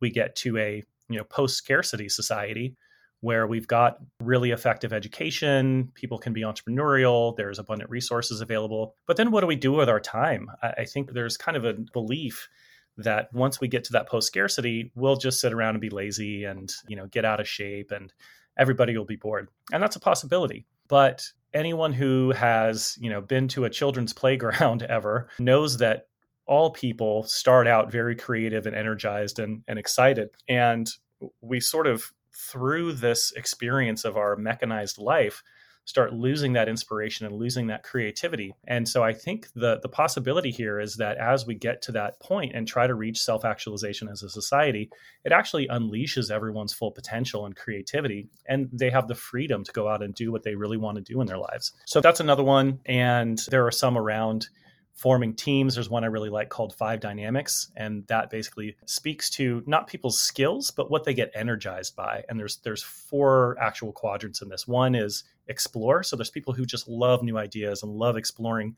we 0.00 0.10
get 0.10 0.36
to 0.36 0.58
a 0.58 0.82
you 1.08 1.16
know 1.16 1.24
post 1.24 1.56
scarcity 1.56 2.08
society 2.08 2.76
where 3.22 3.46
we've 3.46 3.68
got 3.68 3.98
really 4.20 4.50
effective 4.50 4.92
education, 4.92 5.90
people 5.94 6.18
can 6.18 6.32
be 6.32 6.42
entrepreneurial, 6.42 7.34
there's 7.36 7.60
abundant 7.60 7.88
resources 7.88 8.40
available. 8.40 8.96
But 9.06 9.16
then 9.16 9.30
what 9.30 9.42
do 9.42 9.46
we 9.46 9.54
do 9.54 9.70
with 9.70 9.88
our 9.88 10.00
time? 10.00 10.50
I, 10.60 10.84
think 10.84 11.12
there's 11.12 11.36
kind 11.36 11.56
of 11.56 11.64
a 11.64 11.74
belief 11.92 12.48
that 12.98 13.32
once 13.32 13.60
we 13.60 13.68
get 13.68 13.84
to 13.84 13.92
that 13.92 14.08
post 14.08 14.26
scarcity, 14.26 14.92
we'll 14.94 15.16
just 15.16 15.40
sit 15.40 15.52
around 15.52 15.74
and 15.74 15.80
be 15.80 15.90
lazy 15.90 16.44
and, 16.44 16.72
you 16.88 16.96
know, 16.96 17.06
get 17.06 17.24
out 17.24 17.40
of 17.40 17.48
shape 17.48 17.90
and 17.90 18.12
everybody 18.58 18.96
will 18.96 19.04
be 19.04 19.16
bored. 19.16 19.48
And 19.72 19.82
that's 19.82 19.96
a 19.96 20.00
possibility. 20.00 20.66
But 20.88 21.26
anyone 21.54 21.92
who 21.92 22.32
has, 22.32 22.96
you 23.00 23.10
know, 23.10 23.20
been 23.20 23.48
to 23.48 23.64
a 23.64 23.70
children's 23.70 24.12
playground 24.22 24.82
ever 24.82 25.28
knows 25.38 25.78
that 25.78 26.06
all 26.46 26.70
people 26.70 27.22
start 27.22 27.66
out 27.66 27.90
very 27.90 28.16
creative 28.16 28.66
and 28.66 28.76
energized 28.76 29.38
and, 29.38 29.62
and 29.68 29.78
excited. 29.78 30.30
And 30.48 30.90
we 31.40 31.60
sort 31.60 31.86
of 31.86 32.12
through 32.34 32.94
this 32.94 33.32
experience 33.32 34.04
of 34.04 34.16
our 34.16 34.36
mechanized 34.36 34.98
life 34.98 35.42
start 35.84 36.12
losing 36.12 36.52
that 36.52 36.68
inspiration 36.68 37.26
and 37.26 37.36
losing 37.36 37.66
that 37.66 37.82
creativity. 37.82 38.54
And 38.66 38.88
so 38.88 39.02
I 39.02 39.12
think 39.12 39.48
the 39.54 39.80
the 39.82 39.88
possibility 39.88 40.50
here 40.50 40.80
is 40.80 40.96
that 40.96 41.16
as 41.18 41.46
we 41.46 41.54
get 41.54 41.82
to 41.82 41.92
that 41.92 42.20
point 42.20 42.52
and 42.54 42.66
try 42.66 42.86
to 42.86 42.94
reach 42.94 43.20
self-actualization 43.20 44.08
as 44.08 44.22
a 44.22 44.28
society, 44.28 44.90
it 45.24 45.32
actually 45.32 45.66
unleashes 45.68 46.30
everyone's 46.30 46.72
full 46.72 46.92
potential 46.92 47.46
and 47.46 47.56
creativity 47.56 48.28
and 48.46 48.68
they 48.72 48.90
have 48.90 49.08
the 49.08 49.14
freedom 49.14 49.64
to 49.64 49.72
go 49.72 49.88
out 49.88 50.02
and 50.02 50.14
do 50.14 50.30
what 50.30 50.42
they 50.42 50.54
really 50.54 50.76
want 50.76 50.96
to 50.96 51.02
do 51.02 51.20
in 51.20 51.26
their 51.26 51.38
lives. 51.38 51.72
So 51.86 52.00
that's 52.00 52.20
another 52.20 52.44
one 52.44 52.80
and 52.86 53.38
there 53.50 53.66
are 53.66 53.72
some 53.72 53.98
around 53.98 54.48
forming 54.94 55.34
teams. 55.34 55.74
There's 55.74 55.90
one 55.90 56.04
I 56.04 56.08
really 56.08 56.28
like 56.28 56.48
called 56.48 56.74
Five 56.74 57.00
Dynamics, 57.00 57.70
and 57.76 58.06
that 58.06 58.30
basically 58.30 58.76
speaks 58.86 59.30
to 59.30 59.62
not 59.66 59.86
people's 59.86 60.18
skills, 60.18 60.70
but 60.70 60.90
what 60.90 61.04
they 61.04 61.14
get 61.14 61.32
energized 61.34 61.96
by. 61.96 62.24
And 62.28 62.38
there's 62.38 62.58
there's 62.58 62.82
four 62.82 63.56
actual 63.60 63.92
quadrants 63.92 64.42
in 64.42 64.48
this. 64.48 64.68
One 64.68 64.94
is 64.94 65.24
explore. 65.48 66.02
So 66.02 66.16
there's 66.16 66.30
people 66.30 66.52
who 66.52 66.64
just 66.64 66.88
love 66.88 67.22
new 67.22 67.38
ideas 67.38 67.82
and 67.82 67.92
love 67.92 68.16
exploring 68.16 68.76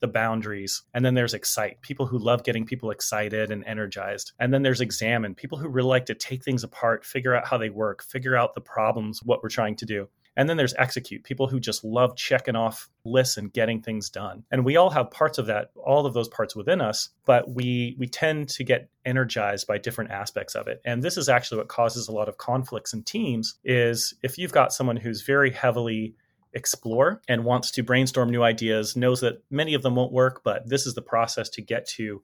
the 0.00 0.08
boundaries. 0.08 0.82
And 0.94 1.04
then 1.04 1.14
there's 1.14 1.34
excite, 1.34 1.80
people 1.80 2.06
who 2.06 2.18
love 2.18 2.44
getting 2.44 2.66
people 2.66 2.90
excited 2.90 3.50
and 3.50 3.64
energized. 3.64 4.32
And 4.38 4.52
then 4.52 4.62
there's 4.62 4.80
examine, 4.82 5.34
people 5.34 5.58
who 5.58 5.68
really 5.68 5.88
like 5.88 6.06
to 6.06 6.14
take 6.14 6.44
things 6.44 6.64
apart, 6.64 7.04
figure 7.04 7.34
out 7.34 7.46
how 7.46 7.56
they 7.56 7.70
work, 7.70 8.02
figure 8.02 8.36
out 8.36 8.54
the 8.54 8.60
problems, 8.60 9.22
what 9.22 9.42
we're 9.42 9.48
trying 9.48 9.76
to 9.76 9.86
do. 9.86 10.08
And 10.36 10.48
then 10.48 10.56
there's 10.56 10.74
execute, 10.74 11.24
people 11.24 11.46
who 11.46 11.58
just 11.58 11.82
love 11.82 12.16
checking 12.16 12.56
off 12.56 12.88
lists 13.04 13.36
and 13.36 13.52
getting 13.52 13.80
things 13.80 14.10
done. 14.10 14.44
And 14.50 14.64
we 14.64 14.76
all 14.76 14.90
have 14.90 15.10
parts 15.10 15.38
of 15.38 15.46
that, 15.46 15.70
all 15.74 16.04
of 16.04 16.14
those 16.14 16.28
parts 16.28 16.54
within 16.54 16.80
us, 16.80 17.08
but 17.24 17.48
we 17.50 17.96
we 17.98 18.06
tend 18.06 18.48
to 18.50 18.64
get 18.64 18.90
energized 19.04 19.66
by 19.66 19.78
different 19.78 20.10
aspects 20.10 20.54
of 20.54 20.68
it. 20.68 20.80
And 20.84 21.02
this 21.02 21.16
is 21.16 21.28
actually 21.28 21.58
what 21.58 21.68
causes 21.68 22.08
a 22.08 22.12
lot 22.12 22.28
of 22.28 22.38
conflicts 22.38 22.92
in 22.92 23.02
teams 23.02 23.54
is 23.64 24.14
if 24.22 24.36
you've 24.36 24.52
got 24.52 24.72
someone 24.72 24.96
who's 24.96 25.22
very 25.22 25.50
heavily 25.50 26.14
explore 26.52 27.20
and 27.28 27.44
wants 27.44 27.70
to 27.72 27.82
brainstorm 27.82 28.30
new 28.30 28.42
ideas, 28.42 28.96
knows 28.96 29.20
that 29.20 29.42
many 29.50 29.74
of 29.74 29.82
them 29.82 29.94
won't 29.94 30.12
work, 30.12 30.42
but 30.42 30.68
this 30.68 30.86
is 30.86 30.94
the 30.94 31.02
process 31.02 31.48
to 31.50 31.62
get 31.62 31.86
to 31.86 32.22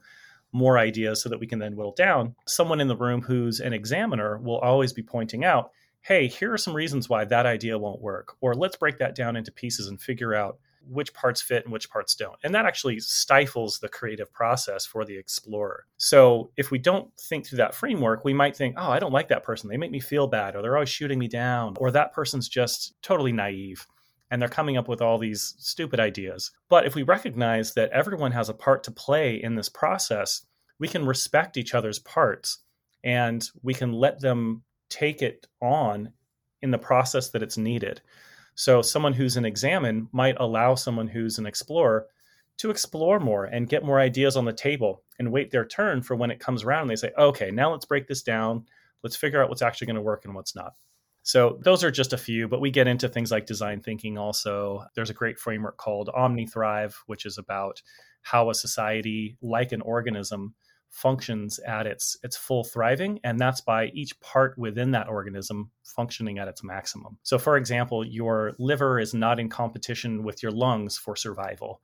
more 0.53 0.79
ideas 0.79 1.23
so 1.23 1.29
that 1.29 1.41
we 1.41 1.47
can 1.47 1.59
then 1.59 1.77
whittle 1.77 1.95
down. 1.95 2.35
Someone 2.47 2.81
in 2.81 2.89
the 2.89 2.97
room 2.97 3.23
who's 3.23 3.61
an 3.61 3.73
examiner 3.73 4.39
will 4.39 4.59
always 4.59 4.93
be 4.93 5.03
pointing 5.03 5.45
out 5.45 5.71
hey, 6.03 6.27
here 6.27 6.53
are 6.53 6.59
some 6.59 6.75
reasons 6.75 7.09
why 7.09 7.25
that 7.25 7.47
idea 7.47 7.79
won't 7.79 8.01
work. 8.01 8.37
Or 8.41 8.55
let's 8.55 8.77
break 8.77 8.99
that 8.99 9.15
down 9.15 9.37
into 9.37 9.53
pieces 9.53 9.87
and 9.87 10.01
figure 10.01 10.35
out 10.35 10.59
which 10.89 11.15
parts 11.15 11.41
fit 11.41 11.65
and 11.65 11.73
which 11.73 11.91
parts 11.91 12.15
don't. 12.15 12.37
And 12.43 12.55
that 12.55 12.67
actually 12.67 12.99
stifles 12.99 13.79
the 13.79 13.89
creative 13.89 14.33
process 14.33 14.85
for 14.85 15.05
the 15.05 15.17
explorer. 15.17 15.87
So 15.97 16.51
if 16.57 16.73
we 16.73 16.79
don't 16.79 17.09
think 17.21 17.47
through 17.47 17.59
that 17.59 17.75
framework, 17.75 18.25
we 18.25 18.33
might 18.33 18.57
think, 18.57 18.75
oh, 18.77 18.91
I 18.91 18.99
don't 18.99 19.13
like 19.13 19.29
that 19.29 19.45
person. 19.45 19.69
They 19.69 19.77
make 19.77 19.93
me 19.93 20.01
feel 20.01 20.27
bad, 20.27 20.57
or 20.57 20.63
they're 20.63 20.77
always 20.77 20.89
shooting 20.89 21.21
me 21.21 21.29
down, 21.29 21.75
or 21.79 21.93
that 21.93 22.13
person's 22.13 22.49
just 22.49 22.95
totally 23.03 23.33
naive. 23.33 23.87
And 24.31 24.41
they're 24.41 24.49
coming 24.49 24.77
up 24.77 24.89
with 24.89 25.03
all 25.03 25.19
these 25.19 25.55
stupid 25.59 26.01
ideas. 26.01 26.51
But 26.69 26.87
if 26.87 26.95
we 26.95 27.03
recognize 27.03 27.75
that 27.75 27.91
everyone 27.91 28.33
has 28.33 28.49
a 28.49 28.55
part 28.55 28.83
to 28.85 28.91
play 28.91 29.41
in 29.41 29.55
this 29.55 29.69
process, 29.69 30.47
we 30.79 30.89
can 30.89 31.07
respect 31.07 31.57
each 31.57 31.75
other's 31.75 31.99
parts 31.99 32.59
and 33.05 33.47
we 33.63 33.75
can 33.75 33.93
let 33.93 34.21
them 34.21 34.63
take 34.93 35.23
it 35.23 35.47
on 35.61 36.13
in 36.61 36.71
the 36.71 36.79
process 36.79 37.31
that 37.31 37.43
it's 37.43 37.57
needed. 37.57 38.01
So, 38.55 38.83
someone 38.83 39.15
who's 39.15 39.37
an 39.37 39.47
examine 39.47 40.09
might 40.13 40.37
allow 40.39 40.75
someone 40.75 41.09
who's 41.09 41.39
an 41.39 41.47
explorer 41.47 42.07
to 42.59 42.71
explore 42.71 43.19
more 43.19 43.47
and 43.47 43.69
get 43.69 43.85
more 43.85 43.99
ideas 43.99 44.37
on 44.37 44.45
the 44.45 44.53
table 44.53 45.03
and 45.19 45.33
wait 45.33 45.51
their 45.51 45.65
turn 45.65 46.03
for 46.03 46.15
when 46.15 46.31
it 46.31 46.39
comes 46.39 46.63
around. 46.63 46.89
They 46.89 46.97
say, 46.97 47.11
okay, 47.19 47.51
now 47.51 47.73
let's 47.73 47.87
break 47.87 48.07
this 48.07 48.23
down. 48.23 48.67
Let's 49.03 49.17
figure 49.17 49.43
out 49.43 49.49
what's 49.49 49.63
actually 49.63 49.87
going 49.87 49.97
to 49.97 50.03
work 50.03 50.27
and 50.27 50.35
what's 50.35 50.55
not. 50.55 50.75
So, 51.23 51.59
those 51.63 51.83
are 51.83 51.91
just 51.91 52.13
a 52.13 52.19
few, 52.19 52.47
but 52.47 52.61
we 52.61 52.71
get 52.71 52.87
into 52.87 53.09
things 53.09 53.31
like 53.31 53.47
design 53.47 53.81
thinking 53.81 54.19
also. 54.19 54.85
There's 54.95 55.11
a 55.11 55.15
great 55.15 55.39
framework 55.39 55.79
called 55.79 56.11
OmniThrive, 56.15 56.95
which 57.07 57.25
is 57.25 57.39
about 57.39 57.81
how 58.21 58.51
a 58.51 58.55
society, 58.55 59.39
like 59.41 59.73
an 59.73 59.81
organism, 59.81 60.55
functions 60.93 61.59
at 61.61 61.87
its 61.87 62.19
its 62.23 62.37
full 62.37 62.63
thriving 62.63 63.19
and 63.25 63.41
that's 63.41 63.63
by 63.63 63.87
each 63.87 64.19
part 64.21 64.57
within 64.59 64.91
that 64.91 65.09
organism 65.09 65.71
functioning 65.85 66.39
at 66.39 66.49
its 66.49 66.63
maximum. 66.63 67.17
So 67.23 67.39
for 67.39 67.57
example 67.57 68.07
your 68.07 68.53
liver 68.59 69.01
is 69.01 69.15
not 69.15 69.41
in 69.41 69.49
competition 69.49 70.23
with 70.23 70.43
your 70.43 70.53
lungs 70.53 70.99
for 70.99 71.17
survival 71.17 71.81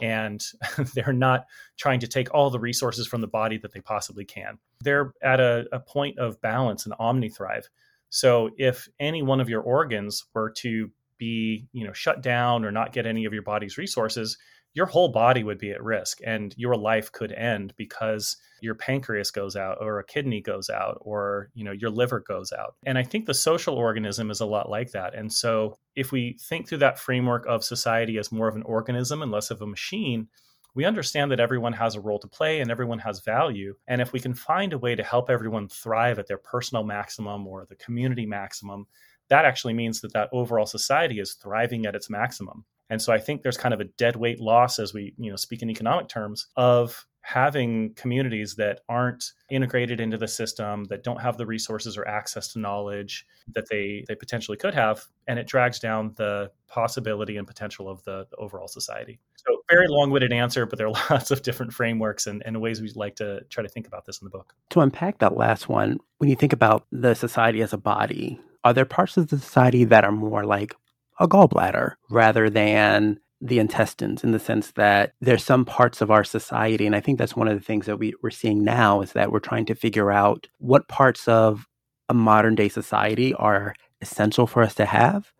and 0.00 0.40
they're 0.94 1.12
not 1.12 1.46
trying 1.76 1.98
to 2.00 2.06
take 2.06 2.32
all 2.32 2.50
the 2.50 2.60
resources 2.60 3.06
from 3.06 3.20
the 3.20 3.26
body 3.26 3.58
that 3.58 3.72
they 3.72 3.80
possibly 3.80 4.24
can. 4.24 4.58
They're 4.80 5.12
at 5.20 5.40
a, 5.40 5.66
a 5.72 5.80
point 5.80 6.20
of 6.20 6.40
balance 6.40 6.86
and 6.86 6.94
omni-thrive. 7.00 7.68
So 8.10 8.50
if 8.58 8.88
any 9.00 9.22
one 9.22 9.40
of 9.40 9.48
your 9.48 9.62
organs 9.62 10.24
were 10.34 10.50
to 10.58 10.88
be 11.18 11.66
you 11.72 11.84
know 11.84 11.92
shut 11.92 12.22
down 12.22 12.64
or 12.64 12.70
not 12.70 12.92
get 12.92 13.06
any 13.06 13.24
of 13.24 13.32
your 13.32 13.42
body's 13.42 13.76
resources 13.76 14.38
your 14.74 14.86
whole 14.86 15.08
body 15.08 15.44
would 15.44 15.58
be 15.58 15.70
at 15.70 15.82
risk 15.82 16.18
and 16.24 16.54
your 16.56 16.76
life 16.76 17.12
could 17.12 17.32
end 17.32 17.74
because 17.76 18.36
your 18.60 18.74
pancreas 18.74 19.30
goes 19.30 19.56
out 19.56 19.78
or 19.80 19.98
a 19.98 20.04
kidney 20.04 20.40
goes 20.40 20.70
out 20.70 20.98
or 21.00 21.50
you 21.54 21.64
know 21.64 21.72
your 21.72 21.90
liver 21.90 22.20
goes 22.20 22.52
out 22.52 22.74
and 22.84 22.96
i 22.96 23.02
think 23.02 23.26
the 23.26 23.34
social 23.34 23.74
organism 23.74 24.30
is 24.30 24.40
a 24.40 24.46
lot 24.46 24.70
like 24.70 24.90
that 24.92 25.14
and 25.14 25.32
so 25.32 25.76
if 25.96 26.12
we 26.12 26.36
think 26.40 26.68
through 26.68 26.78
that 26.78 26.98
framework 26.98 27.44
of 27.46 27.64
society 27.64 28.18
as 28.18 28.32
more 28.32 28.48
of 28.48 28.56
an 28.56 28.62
organism 28.62 29.22
and 29.22 29.30
less 29.30 29.50
of 29.50 29.62
a 29.62 29.66
machine 29.66 30.28
we 30.74 30.84
understand 30.84 31.30
that 31.30 31.40
everyone 31.40 31.74
has 31.74 31.94
a 31.94 32.00
role 32.00 32.18
to 32.18 32.28
play 32.28 32.60
and 32.60 32.70
everyone 32.70 32.98
has 33.00 33.20
value. 33.20 33.74
And 33.88 34.00
if 34.00 34.12
we 34.12 34.20
can 34.20 34.34
find 34.34 34.72
a 34.72 34.78
way 34.78 34.94
to 34.94 35.02
help 35.02 35.28
everyone 35.28 35.68
thrive 35.68 36.18
at 36.18 36.26
their 36.26 36.38
personal 36.38 36.82
maximum 36.82 37.46
or 37.46 37.66
the 37.68 37.76
community 37.76 38.24
maximum, 38.24 38.86
that 39.28 39.44
actually 39.44 39.74
means 39.74 40.00
that 40.00 40.12
that 40.14 40.30
overall 40.32 40.66
society 40.66 41.18
is 41.20 41.34
thriving 41.34 41.86
at 41.86 41.94
its 41.94 42.08
maximum. 42.08 42.64
And 42.92 43.00
so 43.00 43.10
I 43.10 43.18
think 43.18 43.40
there's 43.40 43.56
kind 43.56 43.72
of 43.72 43.80
a 43.80 43.84
dead 43.84 44.16
weight 44.16 44.38
loss 44.38 44.78
as 44.78 44.92
we, 44.92 45.14
you 45.16 45.30
know, 45.30 45.36
speak 45.36 45.62
in 45.62 45.70
economic 45.70 46.08
terms 46.08 46.48
of 46.58 47.06
having 47.22 47.94
communities 47.94 48.56
that 48.56 48.80
aren't 48.86 49.32
integrated 49.48 49.98
into 49.98 50.18
the 50.18 50.28
system 50.28 50.84
that 50.84 51.02
don't 51.02 51.22
have 51.22 51.38
the 51.38 51.46
resources 51.46 51.96
or 51.96 52.06
access 52.06 52.52
to 52.52 52.58
knowledge 52.58 53.26
that 53.54 53.66
they 53.70 54.04
they 54.08 54.14
potentially 54.14 54.58
could 54.58 54.74
have 54.74 55.04
and 55.26 55.38
it 55.38 55.46
drags 55.46 55.78
down 55.78 56.12
the 56.16 56.50
possibility 56.68 57.38
and 57.38 57.46
potential 57.46 57.88
of 57.88 58.04
the, 58.04 58.26
the 58.30 58.36
overall 58.36 58.68
society. 58.68 59.18
So 59.36 59.56
very 59.70 59.88
long-winded 59.88 60.32
answer 60.32 60.66
but 60.66 60.76
there 60.76 60.88
are 60.88 60.94
lots 61.10 61.30
of 61.30 61.40
different 61.40 61.72
frameworks 61.72 62.26
and, 62.26 62.42
and 62.44 62.60
ways 62.60 62.82
we 62.82 62.90
like 62.94 63.16
to 63.16 63.40
try 63.48 63.62
to 63.62 63.70
think 63.70 63.86
about 63.86 64.04
this 64.04 64.20
in 64.20 64.26
the 64.26 64.30
book. 64.30 64.52
To 64.70 64.80
unpack 64.80 65.18
that 65.20 65.34
last 65.34 65.66
one 65.66 65.98
when 66.18 66.28
you 66.28 66.36
think 66.36 66.52
about 66.52 66.84
the 66.92 67.14
society 67.14 67.62
as 67.62 67.72
a 67.72 67.78
body 67.78 68.38
are 68.64 68.74
there 68.74 68.84
parts 68.84 69.16
of 69.16 69.28
the 69.28 69.38
society 69.38 69.84
that 69.84 70.04
are 70.04 70.12
more 70.12 70.44
like 70.44 70.74
a 71.22 71.28
gallbladder 71.28 71.92
rather 72.10 72.50
than 72.50 73.18
the 73.40 73.58
intestines 73.58 74.22
in 74.22 74.32
the 74.32 74.38
sense 74.38 74.72
that 74.72 75.14
there's 75.20 75.44
some 75.44 75.64
parts 75.64 76.00
of 76.00 76.10
our 76.10 76.24
society 76.24 76.86
and 76.86 76.94
i 76.94 77.00
think 77.00 77.18
that's 77.18 77.36
one 77.36 77.48
of 77.48 77.58
the 77.58 77.64
things 77.64 77.86
that 77.86 77.98
we, 77.98 78.12
we're 78.22 78.30
seeing 78.30 78.62
now 78.64 79.00
is 79.00 79.12
that 79.12 79.32
we're 79.32 79.38
trying 79.38 79.64
to 79.64 79.74
figure 79.74 80.10
out 80.12 80.48
what 80.58 80.88
parts 80.88 81.26
of 81.28 81.66
a 82.08 82.14
modern 82.14 82.54
day 82.54 82.68
society 82.68 83.32
are 83.34 83.74
essential 84.00 84.46
for 84.46 84.62
us 84.62 84.74
to 84.74 84.84
have 84.84 85.32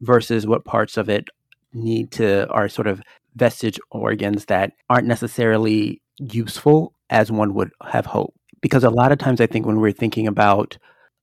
versus 0.00 0.46
what 0.46 0.64
parts 0.64 0.96
of 0.96 1.08
it 1.08 1.28
need 1.72 2.10
to 2.10 2.46
are 2.48 2.68
sort 2.68 2.86
of 2.86 3.02
vestige 3.36 3.78
organs 3.90 4.46
that 4.46 4.72
aren't 4.88 5.06
necessarily 5.06 6.00
useful 6.18 6.92
as 7.10 7.30
one 7.30 7.54
would 7.54 7.70
have 7.82 8.06
hoped. 8.06 8.36
Because 8.60 8.84
a 8.84 8.90
lot 8.90 9.12
of 9.12 9.18
times 9.18 9.40
i 9.40 9.46
think 9.46 9.66
when 9.66 9.80
we're 9.80 9.92
thinking 9.92 10.26
about 10.26 10.78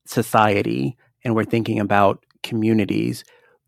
society 0.06 0.98
and 1.24 1.36
we're 1.36 1.46
thinking 1.46 1.80
about 1.80 2.24
communities 2.44 3.24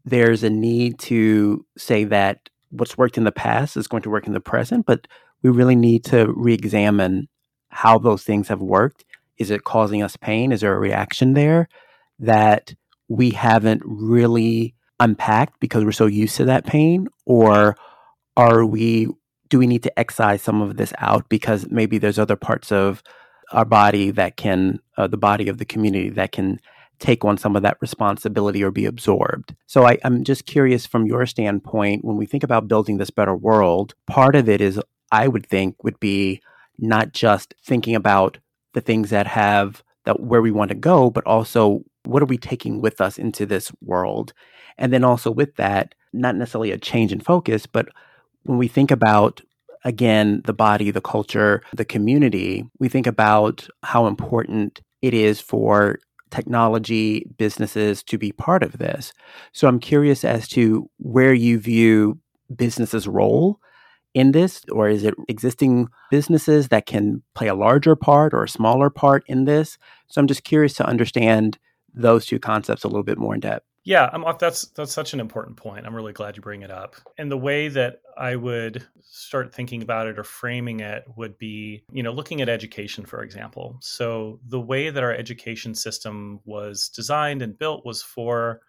there's 0.09 0.43
a 0.43 0.49
need 0.49 0.99
to 0.99 1.65
say 1.77 2.03
that 2.05 2.49
what's 2.69 2.97
worked 2.97 3.17
in 3.17 3.23
the 3.23 3.31
past 3.31 3.77
is 3.77 3.87
going 3.87 4.03
to 4.03 4.09
work 4.09 4.27
in 4.27 4.33
the 4.33 4.39
present, 4.39 4.85
but 4.85 5.07
we 5.41 5.49
really 5.49 5.75
need 5.75 6.03
to 6.05 6.31
re 6.35 6.53
examine 6.53 7.27
how 7.69 7.97
those 7.97 8.23
things 8.23 8.47
have 8.47 8.61
worked. 8.61 9.05
Is 9.37 9.51
it 9.51 9.63
causing 9.63 10.03
us 10.03 10.17
pain? 10.17 10.51
Is 10.51 10.61
there 10.61 10.75
a 10.75 10.79
reaction 10.79 11.33
there 11.33 11.69
that 12.19 12.73
we 13.07 13.31
haven't 13.31 13.81
really 13.85 14.75
unpacked 14.99 15.59
because 15.59 15.85
we're 15.85 15.91
so 15.91 16.07
used 16.07 16.35
to 16.37 16.45
that 16.45 16.65
pain? 16.65 17.07
Or 17.25 17.77
are 18.35 18.65
we, 18.65 19.07
do 19.49 19.59
we 19.59 19.67
need 19.67 19.83
to 19.83 19.99
excise 19.99 20.41
some 20.41 20.61
of 20.61 20.77
this 20.77 20.93
out 20.97 21.29
because 21.29 21.67
maybe 21.69 21.97
there's 21.97 22.19
other 22.19 22.35
parts 22.35 22.71
of 22.71 23.01
our 23.51 23.65
body 23.65 24.11
that 24.11 24.35
can, 24.35 24.79
uh, 24.97 25.07
the 25.07 25.17
body 25.17 25.47
of 25.47 25.57
the 25.57 25.65
community 25.65 26.09
that 26.09 26.31
can 26.31 26.59
take 26.99 27.23
on 27.25 27.37
some 27.37 27.55
of 27.55 27.63
that 27.63 27.77
responsibility 27.81 28.63
or 28.63 28.71
be 28.71 28.85
absorbed. 28.85 29.55
So 29.67 29.85
I, 29.85 29.97
am 30.03 30.23
just 30.23 30.45
curious 30.45 30.85
from 30.85 31.05
your 31.05 31.25
standpoint, 31.25 32.03
when 32.03 32.17
we 32.17 32.25
think 32.25 32.43
about 32.43 32.67
building 32.67 32.97
this 32.97 33.09
better 33.09 33.35
world, 33.35 33.95
part 34.05 34.35
of 34.35 34.49
it 34.49 34.61
is, 34.61 34.79
I 35.11 35.27
would 35.27 35.47
think, 35.47 35.83
would 35.83 35.99
be 35.99 36.41
not 36.77 37.13
just 37.13 37.53
thinking 37.63 37.95
about 37.95 38.37
the 38.73 38.81
things 38.81 39.09
that 39.09 39.27
have 39.27 39.83
that 40.05 40.19
where 40.19 40.41
we 40.41 40.51
want 40.51 40.69
to 40.69 40.75
go, 40.75 41.09
but 41.09 41.25
also 41.25 41.83
what 42.05 42.21
are 42.21 42.27
we 42.27 42.37
taking 42.37 42.81
with 42.81 43.01
us 43.01 43.17
into 43.17 43.45
this 43.45 43.71
world? 43.81 44.33
And 44.77 44.93
then 44.93 45.03
also 45.03 45.31
with 45.31 45.55
that, 45.55 45.95
not 46.13 46.35
necessarily 46.35 46.71
a 46.71 46.77
change 46.77 47.11
in 47.11 47.19
focus, 47.19 47.65
but 47.65 47.89
when 48.43 48.57
we 48.57 48.67
think 48.67 48.91
about 48.91 49.41
again 49.83 50.41
the 50.45 50.53
body, 50.53 50.91
the 50.91 51.01
culture, 51.01 51.61
the 51.73 51.85
community, 51.85 52.65
we 52.79 52.89
think 52.89 53.07
about 53.07 53.67
how 53.83 54.07
important 54.07 54.81
it 55.01 55.13
is 55.13 55.39
for 55.39 55.99
technology 56.31 57.25
businesses 57.37 58.03
to 58.03 58.17
be 58.17 58.31
part 58.31 58.63
of 58.63 58.77
this. 58.77 59.13
So 59.51 59.67
I'm 59.67 59.79
curious 59.79 60.23
as 60.23 60.47
to 60.49 60.89
where 60.97 61.33
you 61.33 61.59
view 61.59 62.19
businesses' 62.55 63.07
role 63.07 63.59
in 64.13 64.31
this, 64.31 64.63
or 64.71 64.89
is 64.89 65.03
it 65.03 65.13
existing 65.27 65.87
businesses 66.09 66.69
that 66.69 66.85
can 66.87 67.21
play 67.35 67.47
a 67.47 67.55
larger 67.55 67.95
part 67.95 68.33
or 68.33 68.43
a 68.43 68.49
smaller 68.49 68.89
part 68.89 69.23
in 69.27 69.45
this? 69.45 69.77
So 70.07 70.19
I'm 70.19 70.27
just 70.27 70.43
curious 70.43 70.73
to 70.75 70.85
understand 70.85 71.59
those 71.93 72.25
two 72.25 72.39
concepts 72.39 72.83
a 72.83 72.87
little 72.87 73.03
bit 73.03 73.17
more 73.17 73.35
in 73.35 73.39
depth. 73.39 73.68
Yeah, 73.85 74.09
I'm, 74.11 74.25
that's 74.39 74.67
that's 74.69 74.91
such 74.91 75.13
an 75.13 75.19
important 75.19 75.57
point. 75.57 75.85
I'm 75.85 75.95
really 75.95 76.13
glad 76.13 76.35
you 76.35 76.41
bring 76.41 76.61
it 76.63 76.71
up. 76.71 76.95
And 77.17 77.31
the 77.31 77.37
way 77.37 77.69
that 77.69 78.01
I 78.17 78.35
would 78.35 78.85
start 79.01 79.53
thinking 79.53 79.81
about 79.81 80.07
it 80.07 80.19
or 80.19 80.23
framing 80.23 80.81
it 80.81 81.05
would 81.15 81.37
be, 81.37 81.83
you 81.91 82.03
know, 82.03 82.11
looking 82.11 82.41
at 82.41 82.49
education, 82.49 83.05
for 83.05 83.23
example. 83.23 83.77
So 83.81 84.39
the 84.47 84.59
way 84.59 84.89
that 84.89 85.03
our 85.03 85.13
education 85.13 85.73
system 85.73 86.41
was 86.45 86.89
designed 86.89 87.41
and 87.41 87.57
built 87.57 87.85
was 87.85 88.01
for 88.01 88.61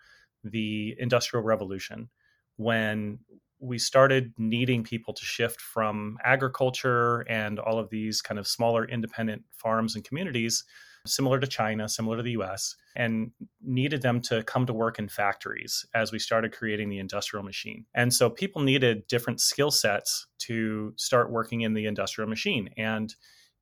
the 0.44 0.94
Industrial 0.98 1.44
Revolution, 1.44 2.08
when 2.56 3.18
we 3.58 3.78
started 3.78 4.32
needing 4.38 4.82
people 4.82 5.12
to 5.12 5.24
shift 5.24 5.60
from 5.60 6.16
agriculture 6.24 7.20
and 7.28 7.58
all 7.58 7.78
of 7.78 7.90
these 7.90 8.22
kind 8.22 8.38
of 8.38 8.46
smaller 8.46 8.86
independent 8.86 9.44
farms 9.52 9.96
and 9.96 10.04
communities 10.04 10.64
similar 11.06 11.40
to 11.40 11.46
China, 11.46 11.88
similar 11.88 12.16
to 12.16 12.22
the 12.22 12.32
US, 12.32 12.76
and 12.96 13.30
needed 13.62 14.02
them 14.02 14.20
to 14.22 14.42
come 14.42 14.66
to 14.66 14.72
work 14.72 14.98
in 14.98 15.08
factories 15.08 15.84
as 15.94 16.12
we 16.12 16.18
started 16.18 16.52
creating 16.52 16.88
the 16.88 16.98
industrial 16.98 17.44
machine. 17.44 17.86
And 17.94 18.12
so 18.12 18.30
people 18.30 18.62
needed 18.62 19.06
different 19.06 19.40
skill 19.40 19.70
sets 19.70 20.26
to 20.40 20.92
start 20.96 21.30
working 21.30 21.62
in 21.62 21.74
the 21.74 21.86
industrial 21.86 22.28
machine. 22.28 22.70
And 22.76 23.14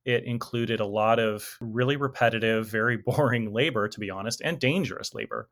it 0.04 0.24
included 0.24 0.80
a 0.80 0.86
lot 0.86 1.18
of 1.18 1.56
really 1.60 1.96
repetitive, 1.96 2.66
very 2.66 2.96
boring 3.06 3.52
labor, 3.52 3.88
to 3.88 4.00
be 4.00 4.10
honest, 4.10 4.40
and 4.42 4.58
dangerous 4.58 5.14
labor. 5.14 5.48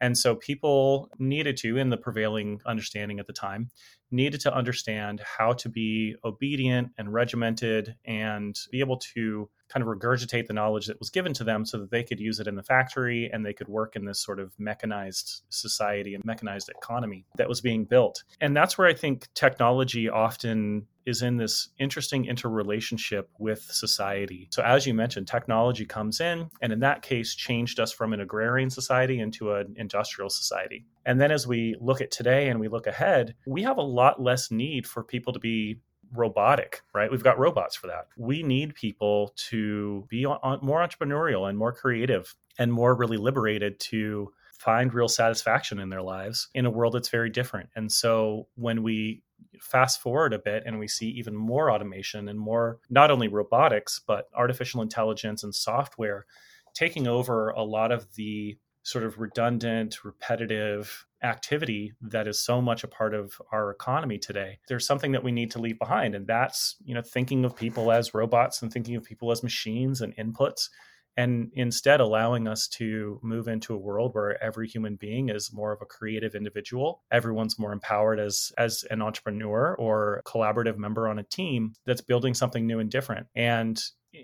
And 0.00 0.16
so 0.16 0.34
people 0.34 1.10
needed 1.18 1.56
to, 1.58 1.76
in 1.76 1.90
the 1.90 1.96
prevailing 1.96 2.60
understanding 2.66 3.18
at 3.18 3.26
the 3.26 3.32
time, 3.32 3.68
needed 4.10 4.40
to 4.40 4.54
understand 4.54 5.20
how 5.38 5.52
to 5.54 5.68
be 5.68 6.14
obedient 6.24 6.90
and 6.98 7.12
regimented 7.12 7.96
and 8.04 8.56
be 8.70 8.80
able 8.80 8.98
to 9.14 9.48
kind 9.68 9.82
of 9.82 9.88
regurgitate 9.88 10.46
the 10.46 10.52
knowledge 10.52 10.86
that 10.86 10.98
was 11.00 11.10
given 11.10 11.32
to 11.34 11.44
them 11.44 11.64
so 11.64 11.78
that 11.78 11.90
they 11.90 12.04
could 12.04 12.20
use 12.20 12.38
it 12.38 12.46
in 12.46 12.54
the 12.54 12.62
factory 12.62 13.28
and 13.32 13.44
they 13.44 13.52
could 13.52 13.68
work 13.68 13.96
in 13.96 14.04
this 14.04 14.22
sort 14.22 14.38
of 14.38 14.52
mechanized 14.58 15.42
society 15.48 16.14
and 16.14 16.24
mechanized 16.24 16.68
economy 16.68 17.26
that 17.36 17.48
was 17.48 17.60
being 17.60 17.84
built. 17.84 18.22
And 18.40 18.56
that's 18.56 18.78
where 18.78 18.86
I 18.86 18.94
think 18.94 19.26
technology 19.34 20.08
often 20.08 20.86
is 21.06 21.22
in 21.22 21.36
this 21.36 21.68
interesting 21.78 22.26
interrelationship 22.26 23.30
with 23.38 23.62
society. 23.62 24.48
So, 24.50 24.62
as 24.62 24.86
you 24.86 24.92
mentioned, 24.92 25.28
technology 25.28 25.86
comes 25.86 26.20
in, 26.20 26.50
and 26.60 26.72
in 26.72 26.80
that 26.80 27.02
case, 27.02 27.34
changed 27.34 27.80
us 27.80 27.92
from 27.92 28.12
an 28.12 28.20
agrarian 28.20 28.68
society 28.68 29.20
into 29.20 29.52
an 29.52 29.74
industrial 29.76 30.28
society. 30.28 30.84
And 31.06 31.20
then 31.20 31.30
as 31.30 31.46
we 31.46 31.76
look 31.80 32.00
at 32.00 32.10
today 32.10 32.48
and 32.48 32.58
we 32.58 32.68
look 32.68 32.86
ahead, 32.86 33.34
we 33.46 33.62
have 33.62 33.78
a 33.78 33.82
lot 33.82 34.20
less 34.20 34.50
need 34.50 34.86
for 34.86 35.02
people 35.04 35.32
to 35.32 35.38
be 35.38 35.78
robotic, 36.12 36.82
right? 36.94 37.10
We've 37.10 37.22
got 37.22 37.38
robots 37.38 37.76
for 37.76 37.86
that. 37.88 38.08
We 38.16 38.42
need 38.42 38.74
people 38.74 39.32
to 39.48 40.06
be 40.08 40.24
on, 40.24 40.58
more 40.62 40.86
entrepreneurial 40.86 41.48
and 41.48 41.58
more 41.58 41.72
creative 41.72 42.34
and 42.58 42.72
more 42.72 42.94
really 42.94 43.16
liberated 43.16 43.78
to 43.80 44.32
find 44.58 44.94
real 44.94 45.08
satisfaction 45.08 45.78
in 45.78 45.90
their 45.90 46.02
lives 46.02 46.48
in 46.54 46.66
a 46.66 46.70
world 46.70 46.94
that's 46.94 47.10
very 47.10 47.30
different. 47.30 47.68
And 47.76 47.90
so 47.90 48.48
when 48.54 48.82
we 48.82 49.22
fast 49.60 50.00
forward 50.00 50.32
a 50.32 50.38
bit 50.38 50.62
and 50.66 50.78
we 50.78 50.88
see 50.88 51.08
even 51.08 51.34
more 51.34 51.70
automation 51.70 52.28
and 52.28 52.38
more 52.38 52.78
not 52.90 53.10
only 53.10 53.28
robotics 53.28 54.00
but 54.06 54.28
artificial 54.34 54.82
intelligence 54.82 55.42
and 55.42 55.54
software 55.54 56.26
taking 56.74 57.06
over 57.06 57.50
a 57.50 57.62
lot 57.62 57.90
of 57.90 58.06
the 58.16 58.58
sort 58.86 59.02
of 59.02 59.18
redundant, 59.18 60.04
repetitive 60.04 61.06
activity 61.24 61.92
that 62.00 62.28
is 62.28 62.38
so 62.38 62.62
much 62.62 62.84
a 62.84 62.88
part 62.88 63.14
of 63.14 63.40
our 63.50 63.70
economy 63.70 64.16
today. 64.16 64.60
There's 64.68 64.86
something 64.86 65.10
that 65.10 65.24
we 65.24 65.32
need 65.32 65.50
to 65.52 65.58
leave 65.58 65.76
behind, 65.78 66.14
and 66.14 66.24
that's 66.24 66.76
you 66.84 66.94
know 66.94 67.02
thinking 67.02 67.44
of 67.44 67.56
people 67.56 67.90
as 67.90 68.14
robots 68.14 68.62
and 68.62 68.72
thinking 68.72 68.94
of 68.94 69.02
people 69.02 69.32
as 69.32 69.42
machines 69.42 70.02
and 70.02 70.14
inputs, 70.16 70.68
and 71.16 71.50
instead 71.54 72.00
allowing 72.00 72.46
us 72.46 72.68
to 72.68 73.18
move 73.22 73.48
into 73.48 73.74
a 73.74 73.78
world 73.78 74.14
where 74.14 74.42
every 74.42 74.68
human 74.68 74.96
being 74.96 75.30
is 75.30 75.52
more 75.52 75.72
of 75.72 75.80
a 75.80 75.86
creative 75.86 76.34
individual. 76.34 77.02
Everyone's 77.10 77.58
more 77.58 77.72
empowered 77.72 78.20
as 78.20 78.52
as 78.58 78.84
an 78.90 79.00
entrepreneur 79.00 79.74
or 79.78 80.22
collaborative 80.26 80.76
member 80.76 81.08
on 81.08 81.18
a 81.18 81.24
team 81.24 81.72
that's 81.86 82.02
building 82.02 82.34
something 82.34 82.66
new 82.66 82.80
and 82.80 82.90
different. 82.90 83.26
And 83.34 83.82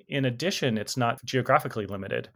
in 0.08 0.24
addition, 0.24 0.78
it's 0.78 0.96
not 0.96 1.24
geographically 1.24 1.86
limited. 1.86 2.28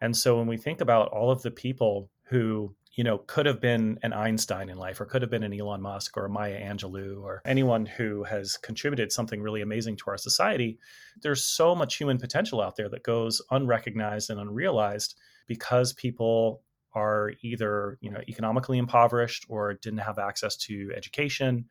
And 0.00 0.16
so 0.16 0.38
when 0.38 0.46
we 0.46 0.56
think 0.56 0.80
about 0.80 1.08
all 1.08 1.30
of 1.30 1.42
the 1.42 1.50
people 1.50 2.10
who 2.24 2.74
you 2.94 3.04
know, 3.04 3.18
could 3.18 3.46
have 3.46 3.60
been 3.60 3.98
an 4.02 4.12
Einstein 4.12 4.68
in 4.68 4.76
life, 4.76 5.00
or 5.00 5.06
could 5.06 5.22
have 5.22 5.30
been 5.30 5.42
an 5.42 5.58
Elon 5.58 5.80
Musk, 5.80 6.16
or 6.16 6.26
a 6.26 6.30
Maya 6.30 6.60
Angelou, 6.60 7.22
or 7.22 7.40
anyone 7.44 7.86
who 7.86 8.22
has 8.24 8.56
contributed 8.58 9.10
something 9.10 9.40
really 9.40 9.62
amazing 9.62 9.96
to 9.96 10.04
our 10.08 10.18
society. 10.18 10.78
There's 11.22 11.42
so 11.44 11.74
much 11.74 11.96
human 11.96 12.18
potential 12.18 12.60
out 12.60 12.76
there 12.76 12.90
that 12.90 13.02
goes 13.02 13.40
unrecognized 13.50 14.30
and 14.30 14.38
unrealized 14.40 15.18
because 15.46 15.92
people 15.94 16.62
are 16.94 17.32
either, 17.40 17.98
you 18.02 18.10
know, 18.10 18.20
economically 18.28 18.76
impoverished 18.76 19.46
or 19.48 19.74
didn't 19.74 20.00
have 20.00 20.18
access 20.18 20.56
to 20.56 20.92
education 20.94 21.64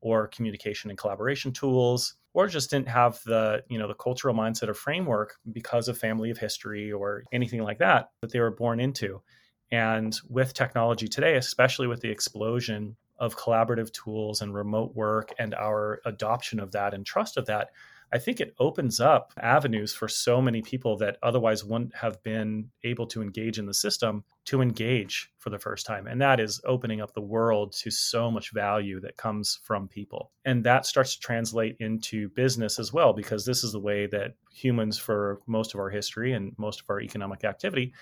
or 0.00 0.26
communication 0.28 0.90
and 0.90 0.98
collaboration 0.98 1.52
tools 1.52 2.16
or 2.34 2.48
just 2.48 2.70
didn't 2.70 2.88
have 2.88 3.20
the 3.24 3.62
you 3.68 3.78
know 3.78 3.88
the 3.88 3.94
cultural 3.94 4.34
mindset 4.34 4.68
or 4.68 4.74
framework 4.74 5.36
because 5.52 5.88
of 5.88 5.96
family 5.96 6.30
of 6.30 6.36
history 6.36 6.92
or 6.92 7.24
anything 7.32 7.62
like 7.62 7.78
that 7.78 8.10
that 8.20 8.30
they 8.30 8.40
were 8.40 8.50
born 8.50 8.80
into 8.80 9.22
and 9.70 10.18
with 10.28 10.54
technology 10.54 11.08
today 11.08 11.36
especially 11.36 11.86
with 11.86 12.00
the 12.00 12.10
explosion 12.10 12.96
of 13.18 13.36
collaborative 13.36 13.92
tools 13.92 14.40
and 14.40 14.54
remote 14.54 14.94
work 14.94 15.32
and 15.38 15.54
our 15.54 16.00
adoption 16.04 16.58
of 16.58 16.72
that 16.72 16.94
and 16.94 17.06
trust 17.06 17.36
of 17.36 17.46
that 17.46 17.70
I 18.14 18.18
think 18.18 18.40
it 18.40 18.54
opens 18.60 19.00
up 19.00 19.32
avenues 19.40 19.92
for 19.92 20.06
so 20.06 20.40
many 20.40 20.62
people 20.62 20.96
that 20.98 21.16
otherwise 21.20 21.64
wouldn't 21.64 21.96
have 21.96 22.22
been 22.22 22.70
able 22.84 23.08
to 23.08 23.22
engage 23.22 23.58
in 23.58 23.66
the 23.66 23.74
system 23.74 24.22
to 24.44 24.62
engage 24.62 25.32
for 25.38 25.50
the 25.50 25.58
first 25.58 25.84
time. 25.84 26.06
And 26.06 26.20
that 26.20 26.38
is 26.38 26.60
opening 26.64 27.00
up 27.00 27.12
the 27.12 27.20
world 27.20 27.72
to 27.72 27.90
so 27.90 28.30
much 28.30 28.52
value 28.52 29.00
that 29.00 29.16
comes 29.16 29.58
from 29.64 29.88
people. 29.88 30.30
And 30.44 30.62
that 30.62 30.86
starts 30.86 31.14
to 31.14 31.20
translate 31.20 31.76
into 31.80 32.28
business 32.28 32.78
as 32.78 32.92
well, 32.92 33.14
because 33.14 33.44
this 33.44 33.64
is 33.64 33.72
the 33.72 33.80
way 33.80 34.06
that 34.06 34.34
humans, 34.52 34.96
for 34.96 35.40
most 35.48 35.74
of 35.74 35.80
our 35.80 35.90
history 35.90 36.34
and 36.34 36.54
most 36.56 36.82
of 36.82 36.90
our 36.90 37.00
economic 37.00 37.42
activity, 37.42 37.94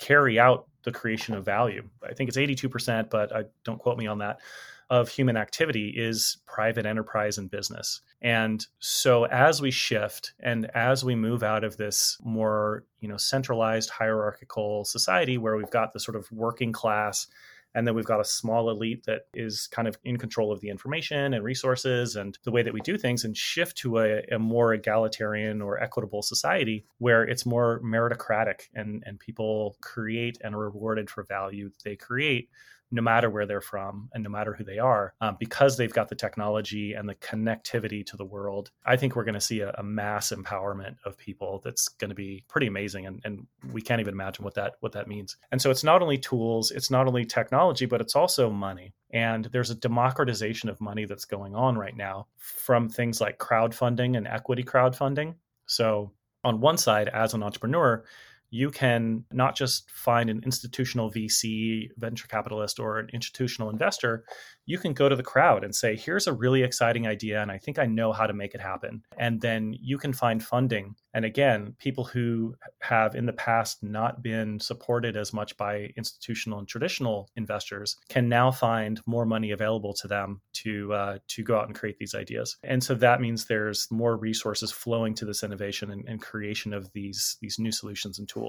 carry 0.00 0.38
out 0.38 0.66
the 0.82 0.92
creation 0.92 1.34
of 1.34 1.44
value. 1.44 1.88
I 2.02 2.14
think 2.14 2.28
it's 2.28 2.38
82%, 2.38 3.10
but 3.10 3.34
I 3.34 3.44
don't 3.64 3.78
quote 3.78 3.98
me 3.98 4.06
on 4.06 4.18
that 4.18 4.40
of 4.88 5.08
human 5.08 5.36
activity 5.36 5.90
is 5.90 6.38
private 6.46 6.84
enterprise 6.84 7.38
and 7.38 7.48
business. 7.48 8.00
And 8.20 8.66
so 8.80 9.24
as 9.24 9.62
we 9.62 9.70
shift 9.70 10.34
and 10.40 10.66
as 10.74 11.04
we 11.04 11.14
move 11.14 11.44
out 11.44 11.62
of 11.62 11.76
this 11.76 12.18
more, 12.24 12.84
you 12.98 13.08
know, 13.08 13.16
centralized 13.16 13.88
hierarchical 13.88 14.84
society 14.84 15.38
where 15.38 15.56
we've 15.56 15.70
got 15.70 15.92
the 15.92 16.00
sort 16.00 16.16
of 16.16 16.30
working 16.32 16.72
class 16.72 17.28
and 17.74 17.86
then 17.86 17.94
we've 17.94 18.04
got 18.04 18.20
a 18.20 18.24
small 18.24 18.70
elite 18.70 19.04
that 19.06 19.22
is 19.34 19.68
kind 19.68 19.86
of 19.86 19.96
in 20.04 20.16
control 20.16 20.52
of 20.52 20.60
the 20.60 20.68
information 20.68 21.34
and 21.34 21.44
resources 21.44 22.16
and 22.16 22.38
the 22.44 22.50
way 22.50 22.62
that 22.62 22.74
we 22.74 22.80
do 22.80 22.98
things 22.98 23.24
and 23.24 23.36
shift 23.36 23.76
to 23.78 23.98
a, 23.98 24.22
a 24.32 24.38
more 24.38 24.74
egalitarian 24.74 25.62
or 25.62 25.80
equitable 25.80 26.22
society 26.22 26.84
where 26.98 27.22
it's 27.22 27.46
more 27.46 27.80
meritocratic 27.84 28.62
and, 28.74 29.02
and 29.06 29.20
people 29.20 29.76
create 29.80 30.38
and 30.42 30.54
are 30.54 30.70
rewarded 30.70 31.08
for 31.08 31.22
value 31.24 31.70
they 31.84 31.96
create 31.96 32.48
no 32.90 33.02
matter 33.02 33.30
where 33.30 33.46
they're 33.46 33.60
from 33.60 34.08
and 34.12 34.24
no 34.24 34.30
matter 34.30 34.52
who 34.54 34.64
they 34.64 34.78
are, 34.78 35.14
um, 35.20 35.36
because 35.38 35.76
they've 35.76 35.92
got 35.92 36.08
the 36.08 36.14
technology 36.14 36.94
and 36.94 37.08
the 37.08 37.14
connectivity 37.16 38.04
to 38.06 38.16
the 38.16 38.24
world. 38.24 38.70
I 38.84 38.96
think 38.96 39.14
we're 39.14 39.24
going 39.24 39.34
to 39.34 39.40
see 39.40 39.60
a, 39.60 39.70
a, 39.78 39.82
mass 39.82 40.32
empowerment 40.32 40.96
of 41.04 41.16
people 41.18 41.60
that's 41.64 41.88
going 41.88 42.10
to 42.10 42.14
be 42.14 42.44
pretty 42.48 42.66
amazing, 42.66 43.06
and, 43.06 43.20
and 43.24 43.46
we 43.72 43.82
can't 43.82 44.00
even 44.00 44.14
imagine 44.14 44.44
what 44.44 44.54
that 44.54 44.74
what 44.80 44.92
that 44.92 45.08
means. 45.08 45.36
And 45.50 45.60
so 45.60 45.70
it's 45.70 45.84
not 45.84 46.02
only 46.02 46.18
tools, 46.18 46.70
it's 46.70 46.90
not 46.90 47.06
only 47.06 47.24
technology, 47.24 47.86
but 47.86 48.00
it's 48.00 48.16
also 48.16 48.50
money. 48.50 48.92
And 49.12 49.46
there's 49.46 49.70
a 49.70 49.74
democratization 49.74 50.68
of 50.68 50.80
money 50.80 51.04
that's 51.04 51.24
going 51.24 51.54
on 51.54 51.76
right 51.76 51.96
now 51.96 52.26
from 52.36 52.88
things 52.88 53.20
like 53.20 53.38
crowdfunding 53.38 54.16
and 54.16 54.26
equity 54.26 54.62
crowdfunding. 54.62 55.34
So 55.66 56.12
on 56.44 56.60
one 56.60 56.78
side, 56.78 57.08
as 57.08 57.34
an 57.34 57.42
entrepreneur, 57.42 58.04
you 58.50 58.70
can 58.70 59.24
not 59.32 59.56
just 59.56 59.90
find 59.90 60.28
an 60.28 60.40
institutional 60.44 61.10
VC, 61.10 61.88
venture 61.96 62.26
capitalist, 62.26 62.80
or 62.80 62.98
an 62.98 63.08
institutional 63.12 63.70
investor, 63.70 64.24
you 64.66 64.78
can 64.78 64.92
go 64.92 65.08
to 65.08 65.16
the 65.16 65.22
crowd 65.22 65.64
and 65.64 65.74
say, 65.74 65.96
here's 65.96 66.26
a 66.26 66.32
really 66.32 66.62
exciting 66.62 67.06
idea, 67.06 67.40
and 67.40 67.50
I 67.50 67.58
think 67.58 67.78
I 67.78 67.86
know 67.86 68.12
how 68.12 68.26
to 68.26 68.32
make 68.32 68.54
it 68.54 68.60
happen. 68.60 69.02
And 69.18 69.40
then 69.40 69.74
you 69.80 69.98
can 69.98 70.12
find 70.12 70.42
funding. 70.42 70.94
And 71.12 71.24
again, 71.24 71.74
people 71.78 72.04
who 72.04 72.54
have 72.80 73.14
in 73.14 73.26
the 73.26 73.32
past 73.32 73.82
not 73.82 74.22
been 74.22 74.60
supported 74.60 75.16
as 75.16 75.32
much 75.32 75.56
by 75.56 75.92
institutional 75.96 76.58
and 76.58 76.68
traditional 76.68 77.28
investors 77.36 77.96
can 78.08 78.28
now 78.28 78.50
find 78.50 79.00
more 79.06 79.26
money 79.26 79.50
available 79.50 79.92
to 79.94 80.08
them 80.08 80.40
to 80.52 80.92
uh, 80.92 81.18
to 81.28 81.42
go 81.42 81.58
out 81.58 81.66
and 81.66 81.74
create 81.74 81.98
these 81.98 82.14
ideas. 82.14 82.56
And 82.62 82.82
so 82.82 82.94
that 82.94 83.20
means 83.20 83.44
there's 83.44 83.88
more 83.90 84.16
resources 84.16 84.70
flowing 84.70 85.14
to 85.14 85.24
this 85.24 85.42
innovation 85.42 85.90
and, 85.90 86.04
and 86.08 86.22
creation 86.22 86.72
of 86.72 86.92
these 86.92 87.36
these 87.40 87.58
new 87.58 87.72
solutions 87.72 88.18
and 88.18 88.28
tools 88.28 88.39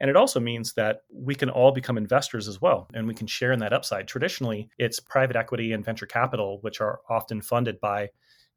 And 0.00 0.10
it 0.10 0.16
also 0.16 0.40
means 0.40 0.72
that 0.72 1.02
we 1.12 1.34
can 1.34 1.48
all 1.48 1.70
become 1.70 1.96
investors 1.96 2.48
as 2.48 2.60
well, 2.60 2.88
and 2.92 3.06
we 3.06 3.14
can 3.14 3.26
share 3.26 3.52
in 3.52 3.60
that 3.60 3.72
upside. 3.72 4.08
Traditionally, 4.08 4.68
it's 4.78 4.98
private 4.98 5.36
equity 5.36 5.72
and 5.72 5.84
venture 5.84 6.06
capital, 6.06 6.58
which 6.62 6.80
are 6.80 7.00
often 7.08 7.40
funded 7.40 7.78
by, 7.80 8.10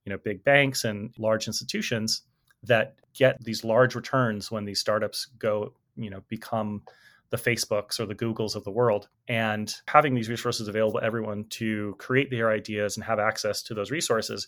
you 0.05 0.11
know, 0.11 0.17
big 0.17 0.43
banks 0.43 0.85
and 0.85 1.13
large 1.19 1.45
institutions 1.45 2.23
that 2.63 2.95
get 3.13 3.43
these 3.43 3.63
large 3.63 3.93
returns 3.93 4.49
when 4.49 4.65
these 4.65 4.79
startups 4.79 5.27
go, 5.38 5.73
you 5.95 6.09
know, 6.09 6.21
become 6.29 6.81
the 7.29 7.38
Facebooks 7.38 7.99
or 7.99 8.05
the 8.05 8.15
Googles 8.15 8.55
of 8.55 8.63
the 8.63 8.71
world. 8.71 9.07
And 9.27 9.73
having 9.88 10.15
these 10.15 10.29
resources 10.29 10.67
available 10.67 10.99
to 10.99 11.05
everyone 11.05 11.45
to 11.51 11.95
create 11.99 12.31
their 12.31 12.49
ideas 12.49 12.97
and 12.97 13.03
have 13.03 13.19
access 13.19 13.61
to 13.63 13.73
those 13.73 13.91
resources 13.91 14.47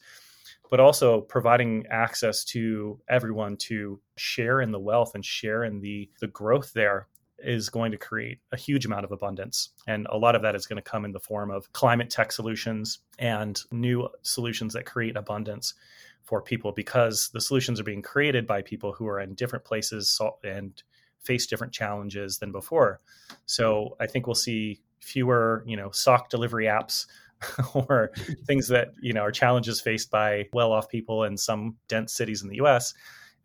but 0.70 0.80
also 0.80 1.22
providing 1.22 1.86
access 1.90 2.44
to 2.44 3.00
everyone 3.10 3.58
to 3.58 4.00
share 4.18 4.62
in 4.62 4.72
the 4.72 4.80
wealth 4.80 5.16
and 5.16 5.26
share 5.26 5.64
in 5.64 5.80
the 5.80 6.10
the 6.20 6.28
growth 6.28 6.74
there 6.74 7.08
is 7.40 7.70
going 7.70 7.92
to 7.92 7.98
create 7.98 8.40
a 8.52 8.58
huge 8.58 8.86
amount 8.86 9.06
of 9.06 9.12
abundance. 9.12 9.70
And 9.88 10.08
a 10.10 10.18
lot 10.18 10.36
of 10.36 10.42
that 10.42 10.56
is 10.56 10.66
going 10.66 10.82
to 10.82 10.90
come 10.90 11.06
in 11.06 11.12
the 11.12 11.20
form 11.20 11.52
of 11.52 11.72
climate 11.72 12.10
tech 12.10 12.32
solutions 12.32 13.00
and 13.20 13.60
new 13.72 14.10
solutions 14.24 14.74
that 14.74 14.86
create 14.86 15.16
abundance 15.16 15.76
for 16.24 16.42
people 16.42 16.72
because 16.72 17.30
the 17.34 17.42
solutions 17.42 17.80
are 17.80 17.86
being 17.86 18.02
created 18.02 18.48
by 18.48 18.62
people 18.62 18.92
who 18.92 19.08
are 19.08 19.20
in 19.20 19.36
different 19.36 19.64
places 19.64 20.20
and 20.44 20.84
face 21.20 21.46
different 21.46 21.74
challenges 21.74 22.38
than 22.40 22.52
before. 22.52 23.00
So 23.46 23.96
I 24.00 24.08
think 24.08 24.28
we'll 24.28 24.36
see 24.36 24.82
fewer, 25.00 25.64
you 25.66 25.78
know, 25.78 25.92
sock 25.92 26.30
delivery 26.30 26.66
apps 26.66 27.06
or 27.74 28.12
things 28.46 28.68
that 28.68 28.90
you 29.02 29.14
know 29.14 29.22
are 29.22 29.32
challenges 29.32 29.82
faced 29.82 30.12
by 30.12 30.48
well-off 30.54 30.90
people 30.90 31.24
in 31.24 31.38
some 31.38 31.76
dense 31.88 32.14
cities 32.14 32.42
in 32.44 32.50
the 32.50 32.58
U.S. 32.58 32.94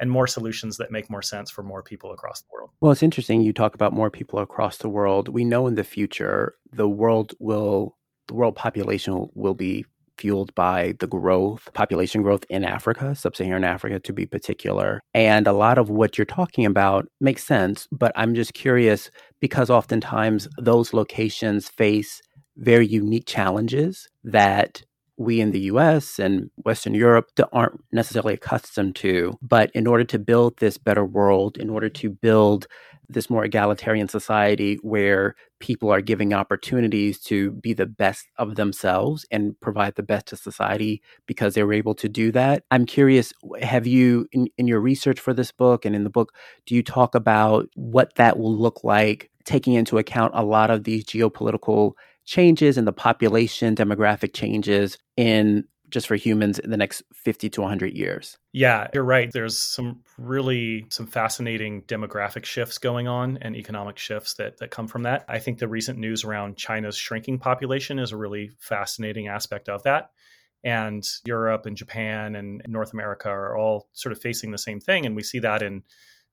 And 0.00 0.10
more 0.10 0.26
solutions 0.26 0.78
that 0.78 0.90
make 0.90 1.08
more 1.10 1.22
sense 1.22 1.48
for 1.50 1.62
more 1.62 1.82
people 1.82 2.10
across 2.10 2.40
the 2.40 2.48
world. 2.52 2.70
Well, 2.80 2.90
it's 2.90 3.04
interesting 3.04 3.42
you 3.42 3.52
talk 3.52 3.74
about 3.74 3.92
more 3.92 4.10
people 4.10 4.40
across 4.40 4.78
the 4.78 4.88
world. 4.88 5.28
We 5.28 5.44
know 5.44 5.68
in 5.68 5.76
the 5.76 5.84
future 5.84 6.54
the 6.72 6.88
world 6.88 7.34
will 7.38 7.96
the 8.26 8.34
world 8.34 8.56
population 8.56 9.28
will 9.34 9.54
be 9.54 9.84
fueled 10.22 10.54
by 10.54 10.94
the 11.00 11.06
growth, 11.06 11.68
population 11.74 12.22
growth 12.22 12.44
in 12.48 12.64
Africa, 12.64 13.14
sub 13.14 13.34
Saharan 13.34 13.64
Africa 13.64 13.98
to 14.00 14.12
be 14.12 14.26
particular. 14.26 15.00
And 15.14 15.46
a 15.46 15.52
lot 15.52 15.78
of 15.78 15.90
what 15.90 16.16
you're 16.16 16.24
talking 16.24 16.64
about 16.64 17.06
makes 17.20 17.44
sense, 17.44 17.88
but 17.90 18.12
I'm 18.14 18.34
just 18.34 18.54
curious 18.54 19.10
because 19.40 19.70
oftentimes 19.70 20.48
those 20.58 20.92
locations 20.92 21.68
face 21.68 22.20
very 22.56 22.86
unique 22.86 23.26
challenges 23.26 24.08
that 24.24 24.82
we 25.16 25.40
in 25.40 25.52
the 25.52 25.60
US 25.60 26.18
and 26.18 26.50
Western 26.64 26.94
Europe 26.94 27.30
aren't 27.52 27.80
necessarily 27.92 28.34
accustomed 28.34 28.96
to. 28.96 29.38
But 29.42 29.70
in 29.74 29.86
order 29.86 30.04
to 30.04 30.18
build 30.18 30.58
this 30.58 30.78
better 30.78 31.04
world, 31.04 31.56
in 31.58 31.70
order 31.70 31.88
to 31.88 32.10
build 32.10 32.66
this 33.08 33.28
more 33.28 33.44
egalitarian 33.44 34.08
society 34.08 34.78
where 34.82 35.34
people 35.60 35.90
are 35.90 36.00
giving 36.00 36.32
opportunities 36.32 37.20
to 37.20 37.50
be 37.52 37.72
the 37.74 37.86
best 37.86 38.26
of 38.38 38.54
themselves 38.56 39.26
and 39.30 39.58
provide 39.60 39.94
the 39.96 40.02
best 40.02 40.26
to 40.26 40.36
society 40.36 41.02
because 41.26 41.54
they 41.54 41.62
were 41.62 41.74
able 41.74 41.94
to 41.94 42.08
do 42.08 42.32
that. 42.32 42.64
I'm 42.70 42.86
curious, 42.86 43.32
have 43.60 43.86
you, 43.86 44.26
in, 44.32 44.48
in 44.56 44.66
your 44.66 44.80
research 44.80 45.20
for 45.20 45.34
this 45.34 45.52
book 45.52 45.84
and 45.84 45.94
in 45.94 46.04
the 46.04 46.10
book, 46.10 46.32
do 46.66 46.74
you 46.74 46.82
talk 46.82 47.14
about 47.14 47.68
what 47.74 48.14
that 48.14 48.38
will 48.38 48.56
look 48.56 48.82
like, 48.82 49.30
taking 49.44 49.74
into 49.74 49.98
account 49.98 50.32
a 50.34 50.44
lot 50.44 50.70
of 50.70 50.84
these 50.84 51.04
geopolitical 51.04 51.92
changes 52.24 52.78
in 52.78 52.84
the 52.84 52.92
population 52.92 53.74
demographic 53.74 54.32
changes 54.32 54.98
in 55.16 55.64
just 55.92 56.06
for 56.06 56.16
humans 56.16 56.58
in 56.58 56.70
the 56.70 56.76
next 56.76 57.02
50 57.12 57.50
to 57.50 57.60
100 57.60 57.92
years. 57.92 58.38
Yeah, 58.52 58.88
you're 58.94 59.04
right. 59.04 59.30
There's 59.30 59.58
some 59.58 60.00
really 60.18 60.86
some 60.88 61.06
fascinating 61.06 61.82
demographic 61.82 62.44
shifts 62.44 62.78
going 62.78 63.06
on 63.06 63.38
and 63.42 63.54
economic 63.54 63.98
shifts 63.98 64.34
that 64.34 64.56
that 64.58 64.70
come 64.70 64.88
from 64.88 65.02
that. 65.02 65.24
I 65.28 65.38
think 65.38 65.58
the 65.58 65.68
recent 65.68 65.98
news 65.98 66.24
around 66.24 66.56
China's 66.56 66.96
shrinking 66.96 67.38
population 67.38 67.98
is 67.98 68.10
a 68.10 68.16
really 68.16 68.50
fascinating 68.58 69.28
aspect 69.28 69.68
of 69.68 69.82
that. 69.82 70.10
And 70.64 71.06
Europe 71.26 71.66
and 71.66 71.76
Japan 71.76 72.36
and 72.36 72.62
North 72.66 72.92
America 72.92 73.28
are 73.28 73.56
all 73.56 73.88
sort 73.92 74.12
of 74.12 74.20
facing 74.20 74.50
the 74.50 74.58
same 74.58 74.80
thing 74.80 75.04
and 75.04 75.14
we 75.14 75.22
see 75.22 75.40
that 75.40 75.62
in 75.62 75.82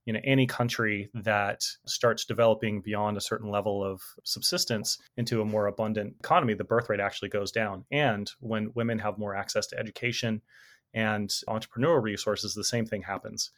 you 0.10 0.14
know 0.14 0.20
any 0.24 0.48
country 0.48 1.08
that 1.14 1.64
starts 1.86 2.26
developing 2.26 2.82
beyond 2.82 3.16
a 3.16 3.22
certain 3.22 3.52
level 3.52 3.84
of 3.84 4.02
subsistence 4.24 4.98
into 5.18 5.40
a 5.40 5.46
more 5.46 5.68
abundant 5.68 6.16
economy 6.20 6.56
the 6.56 6.64
birth 6.64 6.90
rate 6.90 7.00
actually 7.00 7.30
goes 7.30 7.52
down. 7.52 7.86
And 7.92 8.28
when 8.40 8.72
women 8.74 8.98
have 8.98 9.20
more 9.20 9.36
access 9.36 9.68
to 9.68 9.78
education 9.78 10.42
and 10.96 11.30
entrepreneurial 11.48 12.02
resources 12.02 12.56
the 12.56 12.64
same 12.64 12.88
thing 12.88 13.04
happens. 13.04 13.52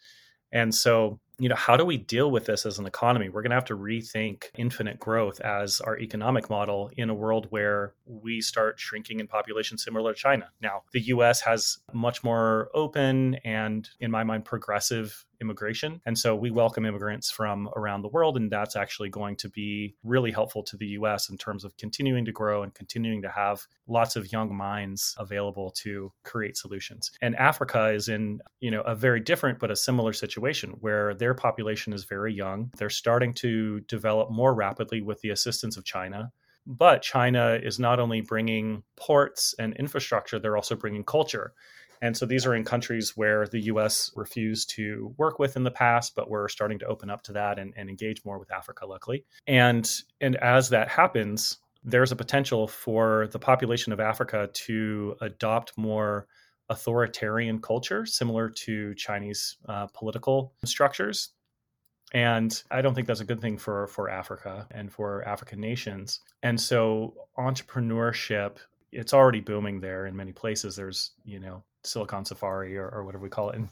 And 0.52 0.74
so 0.74 1.20
you 1.38 1.48
know 1.48 1.54
how 1.54 1.76
do 1.76 1.84
we 1.84 1.96
deal 1.96 2.30
with 2.30 2.46
this 2.46 2.66
as 2.66 2.78
an 2.78 2.86
economy 2.86 3.28
we're 3.28 3.42
going 3.42 3.50
to 3.50 3.56
have 3.56 3.64
to 3.64 3.76
rethink 3.76 4.44
infinite 4.56 4.98
growth 4.98 5.40
as 5.40 5.80
our 5.80 5.98
economic 5.98 6.50
model 6.50 6.90
in 6.96 7.10
a 7.10 7.14
world 7.14 7.46
where 7.50 7.94
we 8.06 8.40
start 8.40 8.78
shrinking 8.78 9.20
in 9.20 9.26
population 9.26 9.78
similar 9.78 10.12
to 10.12 10.18
china 10.18 10.48
now 10.60 10.82
the 10.92 11.00
us 11.00 11.40
has 11.40 11.78
much 11.92 12.22
more 12.22 12.70
open 12.74 13.34
and 13.44 13.90
in 14.00 14.10
my 14.10 14.24
mind 14.24 14.44
progressive 14.44 15.24
immigration. 15.42 16.00
And 16.06 16.16
so 16.16 16.34
we 16.34 16.50
welcome 16.50 16.86
immigrants 16.86 17.30
from 17.30 17.68
around 17.76 18.00
the 18.00 18.08
world. 18.08 18.38
And 18.38 18.50
that's 18.50 18.76
actually 18.76 19.10
going 19.10 19.36
to 19.36 19.50
be 19.50 19.94
really 20.02 20.30
helpful 20.30 20.62
to 20.62 20.76
the 20.78 20.86
US 20.98 21.28
in 21.28 21.36
terms 21.36 21.64
of 21.64 21.76
continuing 21.76 22.24
to 22.24 22.32
grow 22.32 22.62
and 22.62 22.72
continuing 22.72 23.20
to 23.22 23.28
have 23.28 23.66
lots 23.86 24.16
of 24.16 24.32
young 24.32 24.54
minds 24.54 25.14
available 25.18 25.70
to 25.82 26.12
create 26.24 26.56
solutions. 26.56 27.10
And 27.20 27.36
Africa 27.36 27.88
is 27.88 28.08
in, 28.08 28.40
you 28.60 28.70
know, 28.70 28.80
a 28.82 28.94
very 28.94 29.20
different 29.20 29.58
but 29.58 29.70
a 29.70 29.76
similar 29.76 30.14
situation 30.14 30.70
where 30.80 31.12
their 31.22 31.34
population 31.34 31.92
is 31.92 32.02
very 32.02 32.34
young. 32.34 32.72
They're 32.76 32.90
starting 32.90 33.32
to 33.34 33.78
develop 33.82 34.32
more 34.32 34.52
rapidly 34.52 35.02
with 35.02 35.20
the 35.20 35.30
assistance 35.30 35.76
of 35.76 35.84
China. 35.84 36.32
But 36.66 37.00
China 37.00 37.60
is 37.62 37.78
not 37.78 38.00
only 38.00 38.22
bringing 38.22 38.82
ports 38.96 39.54
and 39.56 39.72
infrastructure, 39.76 40.40
they're 40.40 40.56
also 40.56 40.74
bringing 40.74 41.04
culture. 41.04 41.52
And 42.00 42.16
so 42.16 42.26
these 42.26 42.44
are 42.44 42.56
in 42.56 42.64
countries 42.64 43.16
where 43.16 43.46
the 43.46 43.60
US 43.72 44.10
refused 44.16 44.70
to 44.70 45.14
work 45.16 45.38
with 45.38 45.54
in 45.54 45.62
the 45.62 45.70
past, 45.70 46.16
but 46.16 46.28
we're 46.28 46.48
starting 46.48 46.80
to 46.80 46.86
open 46.86 47.08
up 47.08 47.22
to 47.22 47.32
that 47.34 47.60
and, 47.60 47.72
and 47.76 47.88
engage 47.88 48.24
more 48.24 48.40
with 48.40 48.50
Africa, 48.50 48.84
luckily. 48.84 49.24
And 49.46 49.88
and 50.20 50.34
as 50.38 50.70
that 50.70 50.88
happens, 50.88 51.58
there's 51.84 52.10
a 52.10 52.16
potential 52.16 52.66
for 52.66 53.28
the 53.30 53.38
population 53.38 53.92
of 53.92 54.00
Africa 54.00 54.50
to 54.52 55.14
adopt 55.20 55.78
more 55.78 56.26
authoritarian 56.72 57.60
culture, 57.60 58.04
similar 58.06 58.48
to 58.48 58.94
Chinese 58.94 59.56
uh, 59.68 59.86
political 59.94 60.52
structures. 60.64 61.30
And 62.14 62.62
I 62.70 62.82
don't 62.82 62.94
think 62.94 63.06
that's 63.06 63.20
a 63.20 63.24
good 63.24 63.40
thing 63.40 63.56
for, 63.58 63.86
for 63.86 64.10
Africa 64.10 64.66
and 64.70 64.92
for 64.92 65.26
African 65.26 65.60
nations. 65.60 66.20
And 66.42 66.60
so 66.60 67.14
entrepreneurship, 67.38 68.56
it's 68.90 69.14
already 69.14 69.40
booming 69.40 69.80
there 69.80 70.06
in 70.06 70.14
many 70.14 70.32
places. 70.32 70.76
There's, 70.76 71.12
you 71.24 71.40
know, 71.40 71.62
Silicon 71.84 72.24
Safari 72.24 72.76
or, 72.76 72.88
or 72.88 73.04
whatever 73.04 73.24
we 73.24 73.30
call 73.30 73.50
it 73.50 73.56
in, 73.56 73.68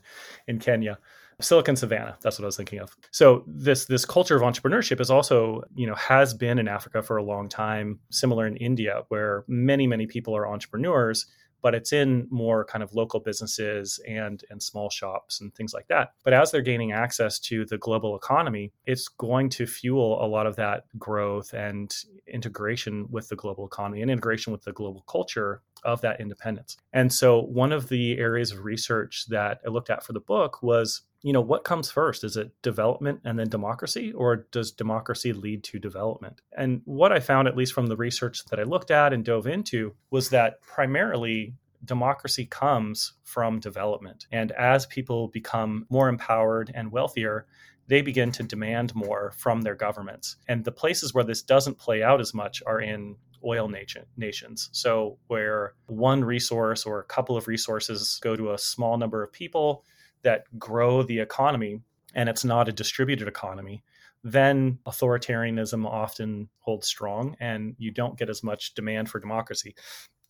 in 0.46 0.58
Kenya. 0.58 0.98
Silicon 1.40 1.76
Savannah, 1.76 2.16
that's 2.20 2.38
what 2.38 2.44
I 2.44 2.48
was 2.48 2.56
thinking 2.56 2.80
of. 2.80 2.96
So 3.10 3.44
this 3.46 3.86
this 3.86 4.04
culture 4.04 4.36
of 4.36 4.42
entrepreneurship 4.42 5.00
is 5.00 5.10
also, 5.10 5.62
you 5.74 5.86
know, 5.86 5.94
has 5.94 6.34
been 6.34 6.58
in 6.58 6.68
Africa 6.68 7.02
for 7.02 7.16
a 7.16 7.22
long 7.22 7.48
time, 7.48 7.98
similar 8.10 8.46
in 8.46 8.56
India, 8.56 9.04
where 9.08 9.44
many, 9.48 9.86
many 9.86 10.06
people 10.06 10.36
are 10.36 10.46
entrepreneurs 10.46 11.26
but 11.62 11.75
it's 11.75 11.92
in 11.92 12.27
more 12.31 12.64
kind 12.64 12.83
of 12.83 12.94
local 12.94 13.20
businesses 13.20 14.01
and 14.07 14.44
and 14.51 14.62
small 14.62 14.90
shops 14.90 15.40
and 15.40 15.55
things 15.55 15.75
like 15.75 15.88
that. 15.88 16.12
But 16.25 16.33
as 16.33 16.51
they're 16.51 16.62
gaining 16.62 16.92
access 16.92 17.38
to 17.40 17.64
the 17.64 17.79
global 17.79 18.16
economy, 18.16 18.73
it's 18.87 19.09
going 19.09 19.49
to 19.51 19.66
fuel 19.66 20.25
a 20.25 20.27
lot 20.27 20.46
of 20.46 20.57
that 20.57 20.85
growth 20.99 21.53
and 21.53 21.94
integration 22.27 23.07
with 23.11 23.29
the 23.29 23.37
global 23.37 23.66
economy 23.66 24.03
and 24.03 24.11
integration 24.11 24.53
with 24.53 24.62
the 24.62 24.73
global 24.73 25.03
culture 25.09 25.62
of 25.85 26.01
that 26.03 26.21
independence. 26.21 26.77
And 26.93 27.12
so 27.12 27.40
one 27.40 27.73
of 27.73 27.88
the 27.88 28.19
areas 28.19 28.53
of 28.53 28.64
research 28.64 29.27
that 29.29 29.61
I 29.66 29.71
looked 29.71 29.90
at 29.90 30.05
for 30.05 30.12
the 30.12 30.21
book 30.21 30.62
was 30.62 31.03
you 31.23 31.35
know 31.35 31.40
what 31.40 31.64
comes 31.64 31.90
first? 31.90 32.25
Is 32.25 32.38
it 32.38 32.51
development 32.62 33.21
and 33.25 33.38
then 33.38 33.51
democracy 33.51 34.11
or 34.12 34.47
does 34.53 34.73
democracy 34.73 35.35
lead 35.35 35.62
to 35.64 35.79
development? 35.79 36.40
And 36.57 36.81
what 36.87 37.12
i 37.12 37.21
found 37.21 37.47
at 37.47 37.57
least 37.57 37.75
from 37.75 37.88
the 37.88 37.97
research 37.97 38.45
that 38.47 38.59
i 38.59 38.62
looked 38.62 38.90
at 38.90 39.12
and 39.12 39.25
dove 39.25 39.47
into 39.47 39.95
was 40.11 40.31
that 40.31 40.62
primarily 40.62 41.55
democracy 41.85 42.45
comes 42.47 43.14
from 43.23 43.59
development. 43.59 44.27
And 44.33 44.53
as 44.53 44.87
people 44.87 45.29
become 45.29 45.87
more 45.90 46.09
empowered 46.09 46.71
and 46.75 46.93
wealthier 46.93 47.47
they 47.90 48.03
begin 48.03 48.31
to 48.31 48.45
demand 48.45 48.95
more 48.95 49.33
from 49.37 49.62
their 49.62 49.75
governments. 49.75 50.37
And 50.47 50.64
the 50.64 50.71
places 50.71 51.12
where 51.12 51.25
this 51.25 51.43
doesn't 51.43 51.77
play 51.79 52.05
out 52.05 52.21
as 52.21 52.33
much 52.33 52.62
are 52.64 52.81
in 52.81 53.16
oil 53.44 53.68
nation, 53.68 54.05
nations. 54.16 54.68
So, 54.72 55.18
where 55.29 55.74
one 55.87 56.24
resource 56.24 56.85
or 56.85 57.00
a 57.00 57.05
couple 57.05 57.37
of 57.37 57.48
resources 57.48 58.18
go 58.22 58.37
to 58.37 58.53
a 58.53 58.59
small 58.59 58.96
number 58.98 59.22
of 59.22 59.33
people, 59.33 59.85
that 60.22 60.44
grow 60.59 61.03
the 61.03 61.18
economy 61.18 61.81
and 62.14 62.29
it's 62.29 62.44
not 62.44 62.68
a 62.68 62.72
distributed 62.72 63.29
economy, 63.29 63.83
then 64.22 64.79
authoritarianism 64.87 65.87
often 65.87 66.48
holds 66.59 66.87
strong 66.87 67.37
and 67.40 67.74
you 67.79 67.90
don't 67.90 68.18
get 68.18 68.29
as 68.29 68.42
much 68.42 68.74
demand 68.74 69.09
for 69.09 69.20
democracy. 69.20 69.74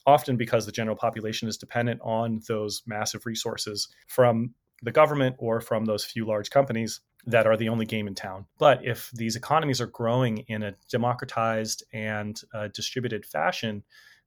Often 0.06 0.36
because 0.36 0.66
the 0.66 0.72
general 0.72 0.96
population 0.96 1.48
is 1.48 1.56
dependent 1.56 2.00
on 2.02 2.40
those 2.48 2.82
massive 2.86 3.26
resources 3.26 3.88
from 4.06 4.54
the 4.82 4.92
government 4.92 5.36
or 5.38 5.60
from 5.60 5.84
those 5.84 6.04
few 6.04 6.24
large 6.24 6.50
companies. 6.50 7.00
That 7.26 7.46
are 7.46 7.56
the 7.56 7.68
only 7.68 7.86
game 7.86 8.06
in 8.06 8.14
town. 8.14 8.46
But 8.58 8.84
if 8.84 9.10
these 9.12 9.36
economies 9.36 9.80
are 9.80 9.86
growing 9.86 10.38
in 10.48 10.62
a 10.62 10.74
democratized 10.90 11.84
and 11.92 12.40
uh, 12.54 12.68
distributed 12.68 13.26
fashion, 13.26 13.82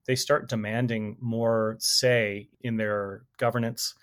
they 0.05 0.15
start 0.15 0.49
demanding 0.49 1.17
more 1.21 1.77
say 1.79 2.49
in 2.61 2.77
their 2.77 3.23
governance 3.37 3.93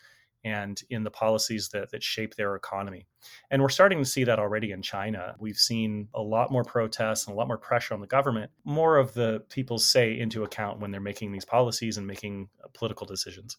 and 0.43 0.81
in 0.89 1.05
the 1.05 1.11
policies 1.11 1.69
that, 1.69 1.91
that 1.91 2.03
shape 2.03 2.35
their 2.35 2.55
economy. 2.55 3.07
And 3.51 3.61
we're 3.61 3.69
starting 3.69 3.99
to 3.99 4.07
see 4.07 4.25
that 4.25 4.39
already 4.39 4.73
in 4.73 4.81
China. 4.81 5.35
We've 5.39 5.57
seen 5.57 6.09
a 6.15 6.23
lot 6.23 6.51
more 6.51 6.65
protests 6.65 7.27
and 7.27 7.35
a 7.35 7.37
lot 7.37 7.47
more 7.47 7.59
pressure 7.59 7.93
on 7.93 8.01
the 8.01 8.07
government, 8.07 8.51
more 8.65 8.97
of 8.97 9.13
the 9.13 9.43
people's 9.51 9.85
say 9.85 10.19
into 10.19 10.43
account 10.43 10.81
when 10.81 10.91
they're 10.91 11.01
making 11.01 11.33
these 11.33 11.45
policies 11.45 11.99
and 11.99 12.07
making 12.07 12.49
uh, 12.65 12.69
political 12.73 13.07
decisions. 13.07 13.59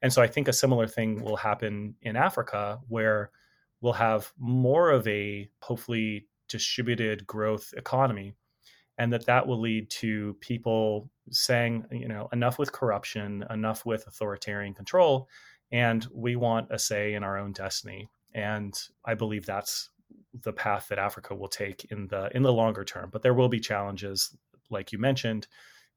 And 0.00 0.10
so 0.10 0.22
I 0.22 0.26
think 0.26 0.48
a 0.48 0.54
similar 0.54 0.86
thing 0.86 1.22
will 1.22 1.36
happen 1.36 1.96
in 2.00 2.16
Africa 2.16 2.80
where 2.88 3.30
we'll 3.82 3.92
have 3.92 4.32
more 4.38 4.90
of 4.90 5.06
a 5.06 5.50
hopefully 5.60 6.26
distributed 6.48 7.26
growth 7.26 7.74
economy 7.76 8.34
and 8.98 9.12
that 9.12 9.26
that 9.26 9.46
will 9.46 9.60
lead 9.60 9.90
to 9.90 10.36
people 10.40 11.10
saying 11.30 11.84
you 11.90 12.08
know 12.08 12.28
enough 12.32 12.58
with 12.58 12.72
corruption 12.72 13.44
enough 13.50 13.84
with 13.84 14.06
authoritarian 14.06 14.72
control 14.72 15.28
and 15.72 16.06
we 16.12 16.36
want 16.36 16.68
a 16.70 16.78
say 16.78 17.14
in 17.14 17.24
our 17.24 17.38
own 17.38 17.52
destiny. 17.52 18.08
And 18.34 18.78
i 19.04 19.14
believe 19.14 19.44
that's 19.44 19.90
the 20.42 20.52
path 20.52 20.86
that 20.88 20.98
africa 20.98 21.34
will 21.34 21.48
take 21.48 21.86
in 21.90 22.06
the 22.08 22.30
in 22.34 22.42
the 22.42 22.52
longer 22.52 22.84
term. 22.84 23.10
But 23.10 23.22
there 23.22 23.34
will 23.34 23.48
be 23.48 23.60
challenges 23.60 24.36
like 24.70 24.92
you 24.92 24.98
mentioned 24.98 25.48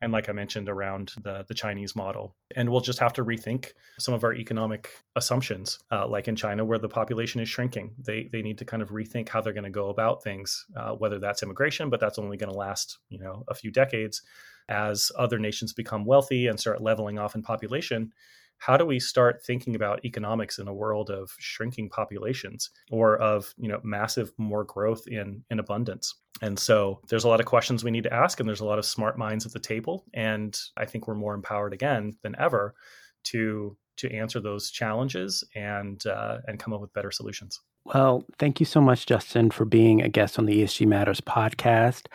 and 0.02 0.12
like 0.12 0.30
I 0.30 0.34
mentioned 0.34 0.70
around 0.70 1.14
the 1.24 1.46
the 1.48 1.54
Chinese 1.54 1.96
model. 1.96 2.36
And 2.56 2.70
we'll 2.70 2.82
just 2.82 3.00
have 3.00 3.14
to 3.14 3.26
rethink 3.26 3.72
some 3.98 4.14
of 4.14 4.24
our 4.24 4.34
economic 4.34 4.90
assumptions, 5.16 5.80
uh, 5.92 6.08
like 6.08 6.28
in 6.28 6.36
China 6.36 6.66
where 6.66 6.80
the 6.80 6.90
population 6.90 7.42
is 7.42 7.50
shrinking. 7.50 7.94
They 8.00 8.30
they 8.32 8.42
need 8.42 8.58
to 8.60 8.66
kind 8.66 8.84
of 8.84 8.90
rethink 8.90 9.30
how 9.30 9.42
they're 9.42 9.54
going 9.54 9.64
to 9.64 9.70
go 9.70 9.90
about 9.90 10.24
things, 10.24 10.66
uh, 10.76 10.92
whether 10.92 11.20
that's 11.20 11.44
immigration, 11.44 11.90
but 11.90 12.00
that's 12.00 12.20
only 12.20 12.38
going 12.38 12.52
to 12.52 12.58
last 12.58 13.00
you 13.10 13.20
know 13.20 13.44
a 13.48 13.56
few 13.56 13.72
decades. 13.72 14.22
As 14.68 15.12
other 15.16 15.38
nations 15.38 15.74
become 15.74 16.06
wealthy 16.06 16.48
and 16.48 16.60
start 16.60 16.82
leveling 16.82 17.20
off 17.20 17.36
in 17.36 17.44
population, 17.44 18.12
how 18.58 18.78
do 18.78 18.86
we 18.86 19.00
start 19.00 19.44
thinking 19.46 19.76
about 19.76 20.04
economics 20.06 20.60
in 20.60 20.68
a 20.68 20.74
world 20.74 21.10
of 21.10 21.32
shrinking 21.38 21.90
populations 21.90 22.70
or 22.92 23.18
of 23.18 23.54
you 23.58 23.68
know 23.68 23.80
massive 23.84 24.32
more 24.38 24.64
growth 24.64 25.04
in 25.08 25.44
in 25.50 25.60
abundance? 25.60 26.16
And 26.42 26.60
so 26.60 27.00
there's 27.08 27.24
a 27.24 27.30
lot 27.30 27.40
of 27.40 27.46
questions 27.46 27.84
we 27.84 27.92
need 27.92 28.04
to 28.04 28.14
ask 28.14 28.40
and 28.40 28.48
there's 28.48 28.60
a 28.60 28.66
lot 28.66 28.80
of 28.80 28.86
smart 28.86 29.18
minds 29.18 29.46
at 29.46 29.54
the 29.54 29.60
table 29.60 30.06
and 30.14 30.58
i 30.78 30.86
think 30.86 31.08
we're 31.08 31.16
more 31.16 31.34
empowered 31.34 31.74
again 31.74 32.14
than 32.24 32.36
ever 32.38 32.76
to 33.24 33.78
to 33.98 34.12
answer 34.12 34.42
those 34.42 34.72
challenges 34.72 35.44
and 35.56 36.06
uh, 36.06 36.40
and 36.48 36.60
come 36.60 36.74
up 36.74 36.82
with 36.82 36.94
better 36.94 37.12
solutions. 37.12 37.62
Well 37.86 38.26
thank 38.40 38.60
you 38.60 38.66
so 38.66 38.82
much 38.82 39.06
justin 39.06 39.52
for 39.52 39.66
being 39.66 40.02
a 40.02 40.10
guest 40.10 40.40
on 40.40 40.46
the 40.46 40.64
esg 40.64 40.86
matters 40.86 41.22
podcast. 41.22 42.08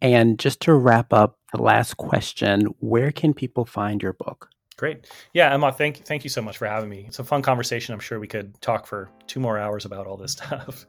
And 0.00 0.36
just 0.38 0.60
to 0.62 0.74
wrap 0.74 1.12
up 1.12 1.38
the 1.52 1.62
last 1.62 1.96
question 1.96 2.66
where 2.80 3.12
can 3.12 3.32
people 3.32 3.64
find 3.64 4.02
your 4.02 4.14
book 4.14 4.48
Great. 4.82 5.06
Yeah, 5.32 5.54
Emma, 5.54 5.70
thank 5.70 5.98
thank 5.98 6.24
you 6.24 6.28
so 6.28 6.42
much 6.42 6.58
for 6.58 6.66
having 6.66 6.90
me. 6.90 7.04
It's 7.06 7.20
a 7.20 7.22
fun 7.22 7.40
conversation. 7.40 7.94
I'm 7.94 8.00
sure 8.00 8.18
we 8.18 8.26
could 8.26 8.60
talk 8.60 8.84
for 8.84 9.08
two 9.28 9.38
more 9.38 9.56
hours 9.56 9.84
about 9.84 10.08
all 10.08 10.16
this 10.16 10.32
stuff. 10.42 10.86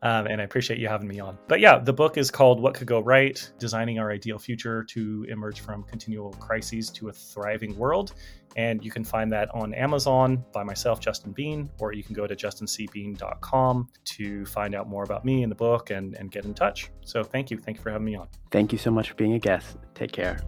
Um, 0.00 0.26
and 0.28 0.40
I 0.40 0.44
appreciate 0.44 0.78
you 0.78 0.88
having 0.88 1.06
me 1.06 1.20
on. 1.20 1.36
But 1.46 1.60
yeah, 1.60 1.78
the 1.78 1.92
book 1.92 2.16
is 2.16 2.30
called 2.30 2.58
What 2.58 2.72
Could 2.72 2.86
Go 2.86 3.00
Right 3.00 3.52
Designing 3.58 3.98
Our 3.98 4.10
Ideal 4.10 4.38
Future 4.38 4.82
to 4.84 5.26
Emerge 5.28 5.60
from 5.60 5.82
Continual 5.82 6.32
Crises 6.40 6.88
to 6.92 7.10
a 7.10 7.12
Thriving 7.12 7.76
World. 7.76 8.14
And 8.56 8.82
you 8.82 8.90
can 8.90 9.04
find 9.04 9.30
that 9.34 9.54
on 9.54 9.74
Amazon 9.74 10.42
by 10.54 10.64
myself, 10.64 10.98
Justin 10.98 11.32
Bean, 11.32 11.68
or 11.80 11.92
you 11.92 12.02
can 12.02 12.14
go 12.14 12.26
to 12.26 12.34
justincbean.com 12.34 13.88
to 14.04 14.46
find 14.46 14.74
out 14.74 14.88
more 14.88 15.04
about 15.04 15.26
me 15.26 15.42
and 15.42 15.52
the 15.52 15.56
book 15.56 15.90
and, 15.90 16.14
and 16.14 16.30
get 16.30 16.46
in 16.46 16.54
touch. 16.54 16.90
So 17.02 17.22
thank 17.22 17.50
you. 17.50 17.58
Thank 17.58 17.76
you 17.76 17.82
for 17.82 17.90
having 17.90 18.06
me 18.06 18.14
on. 18.14 18.26
Thank 18.50 18.72
you 18.72 18.78
so 18.78 18.90
much 18.90 19.10
for 19.10 19.16
being 19.16 19.34
a 19.34 19.38
guest. 19.38 19.76
Take 19.94 20.12
care. 20.12 20.40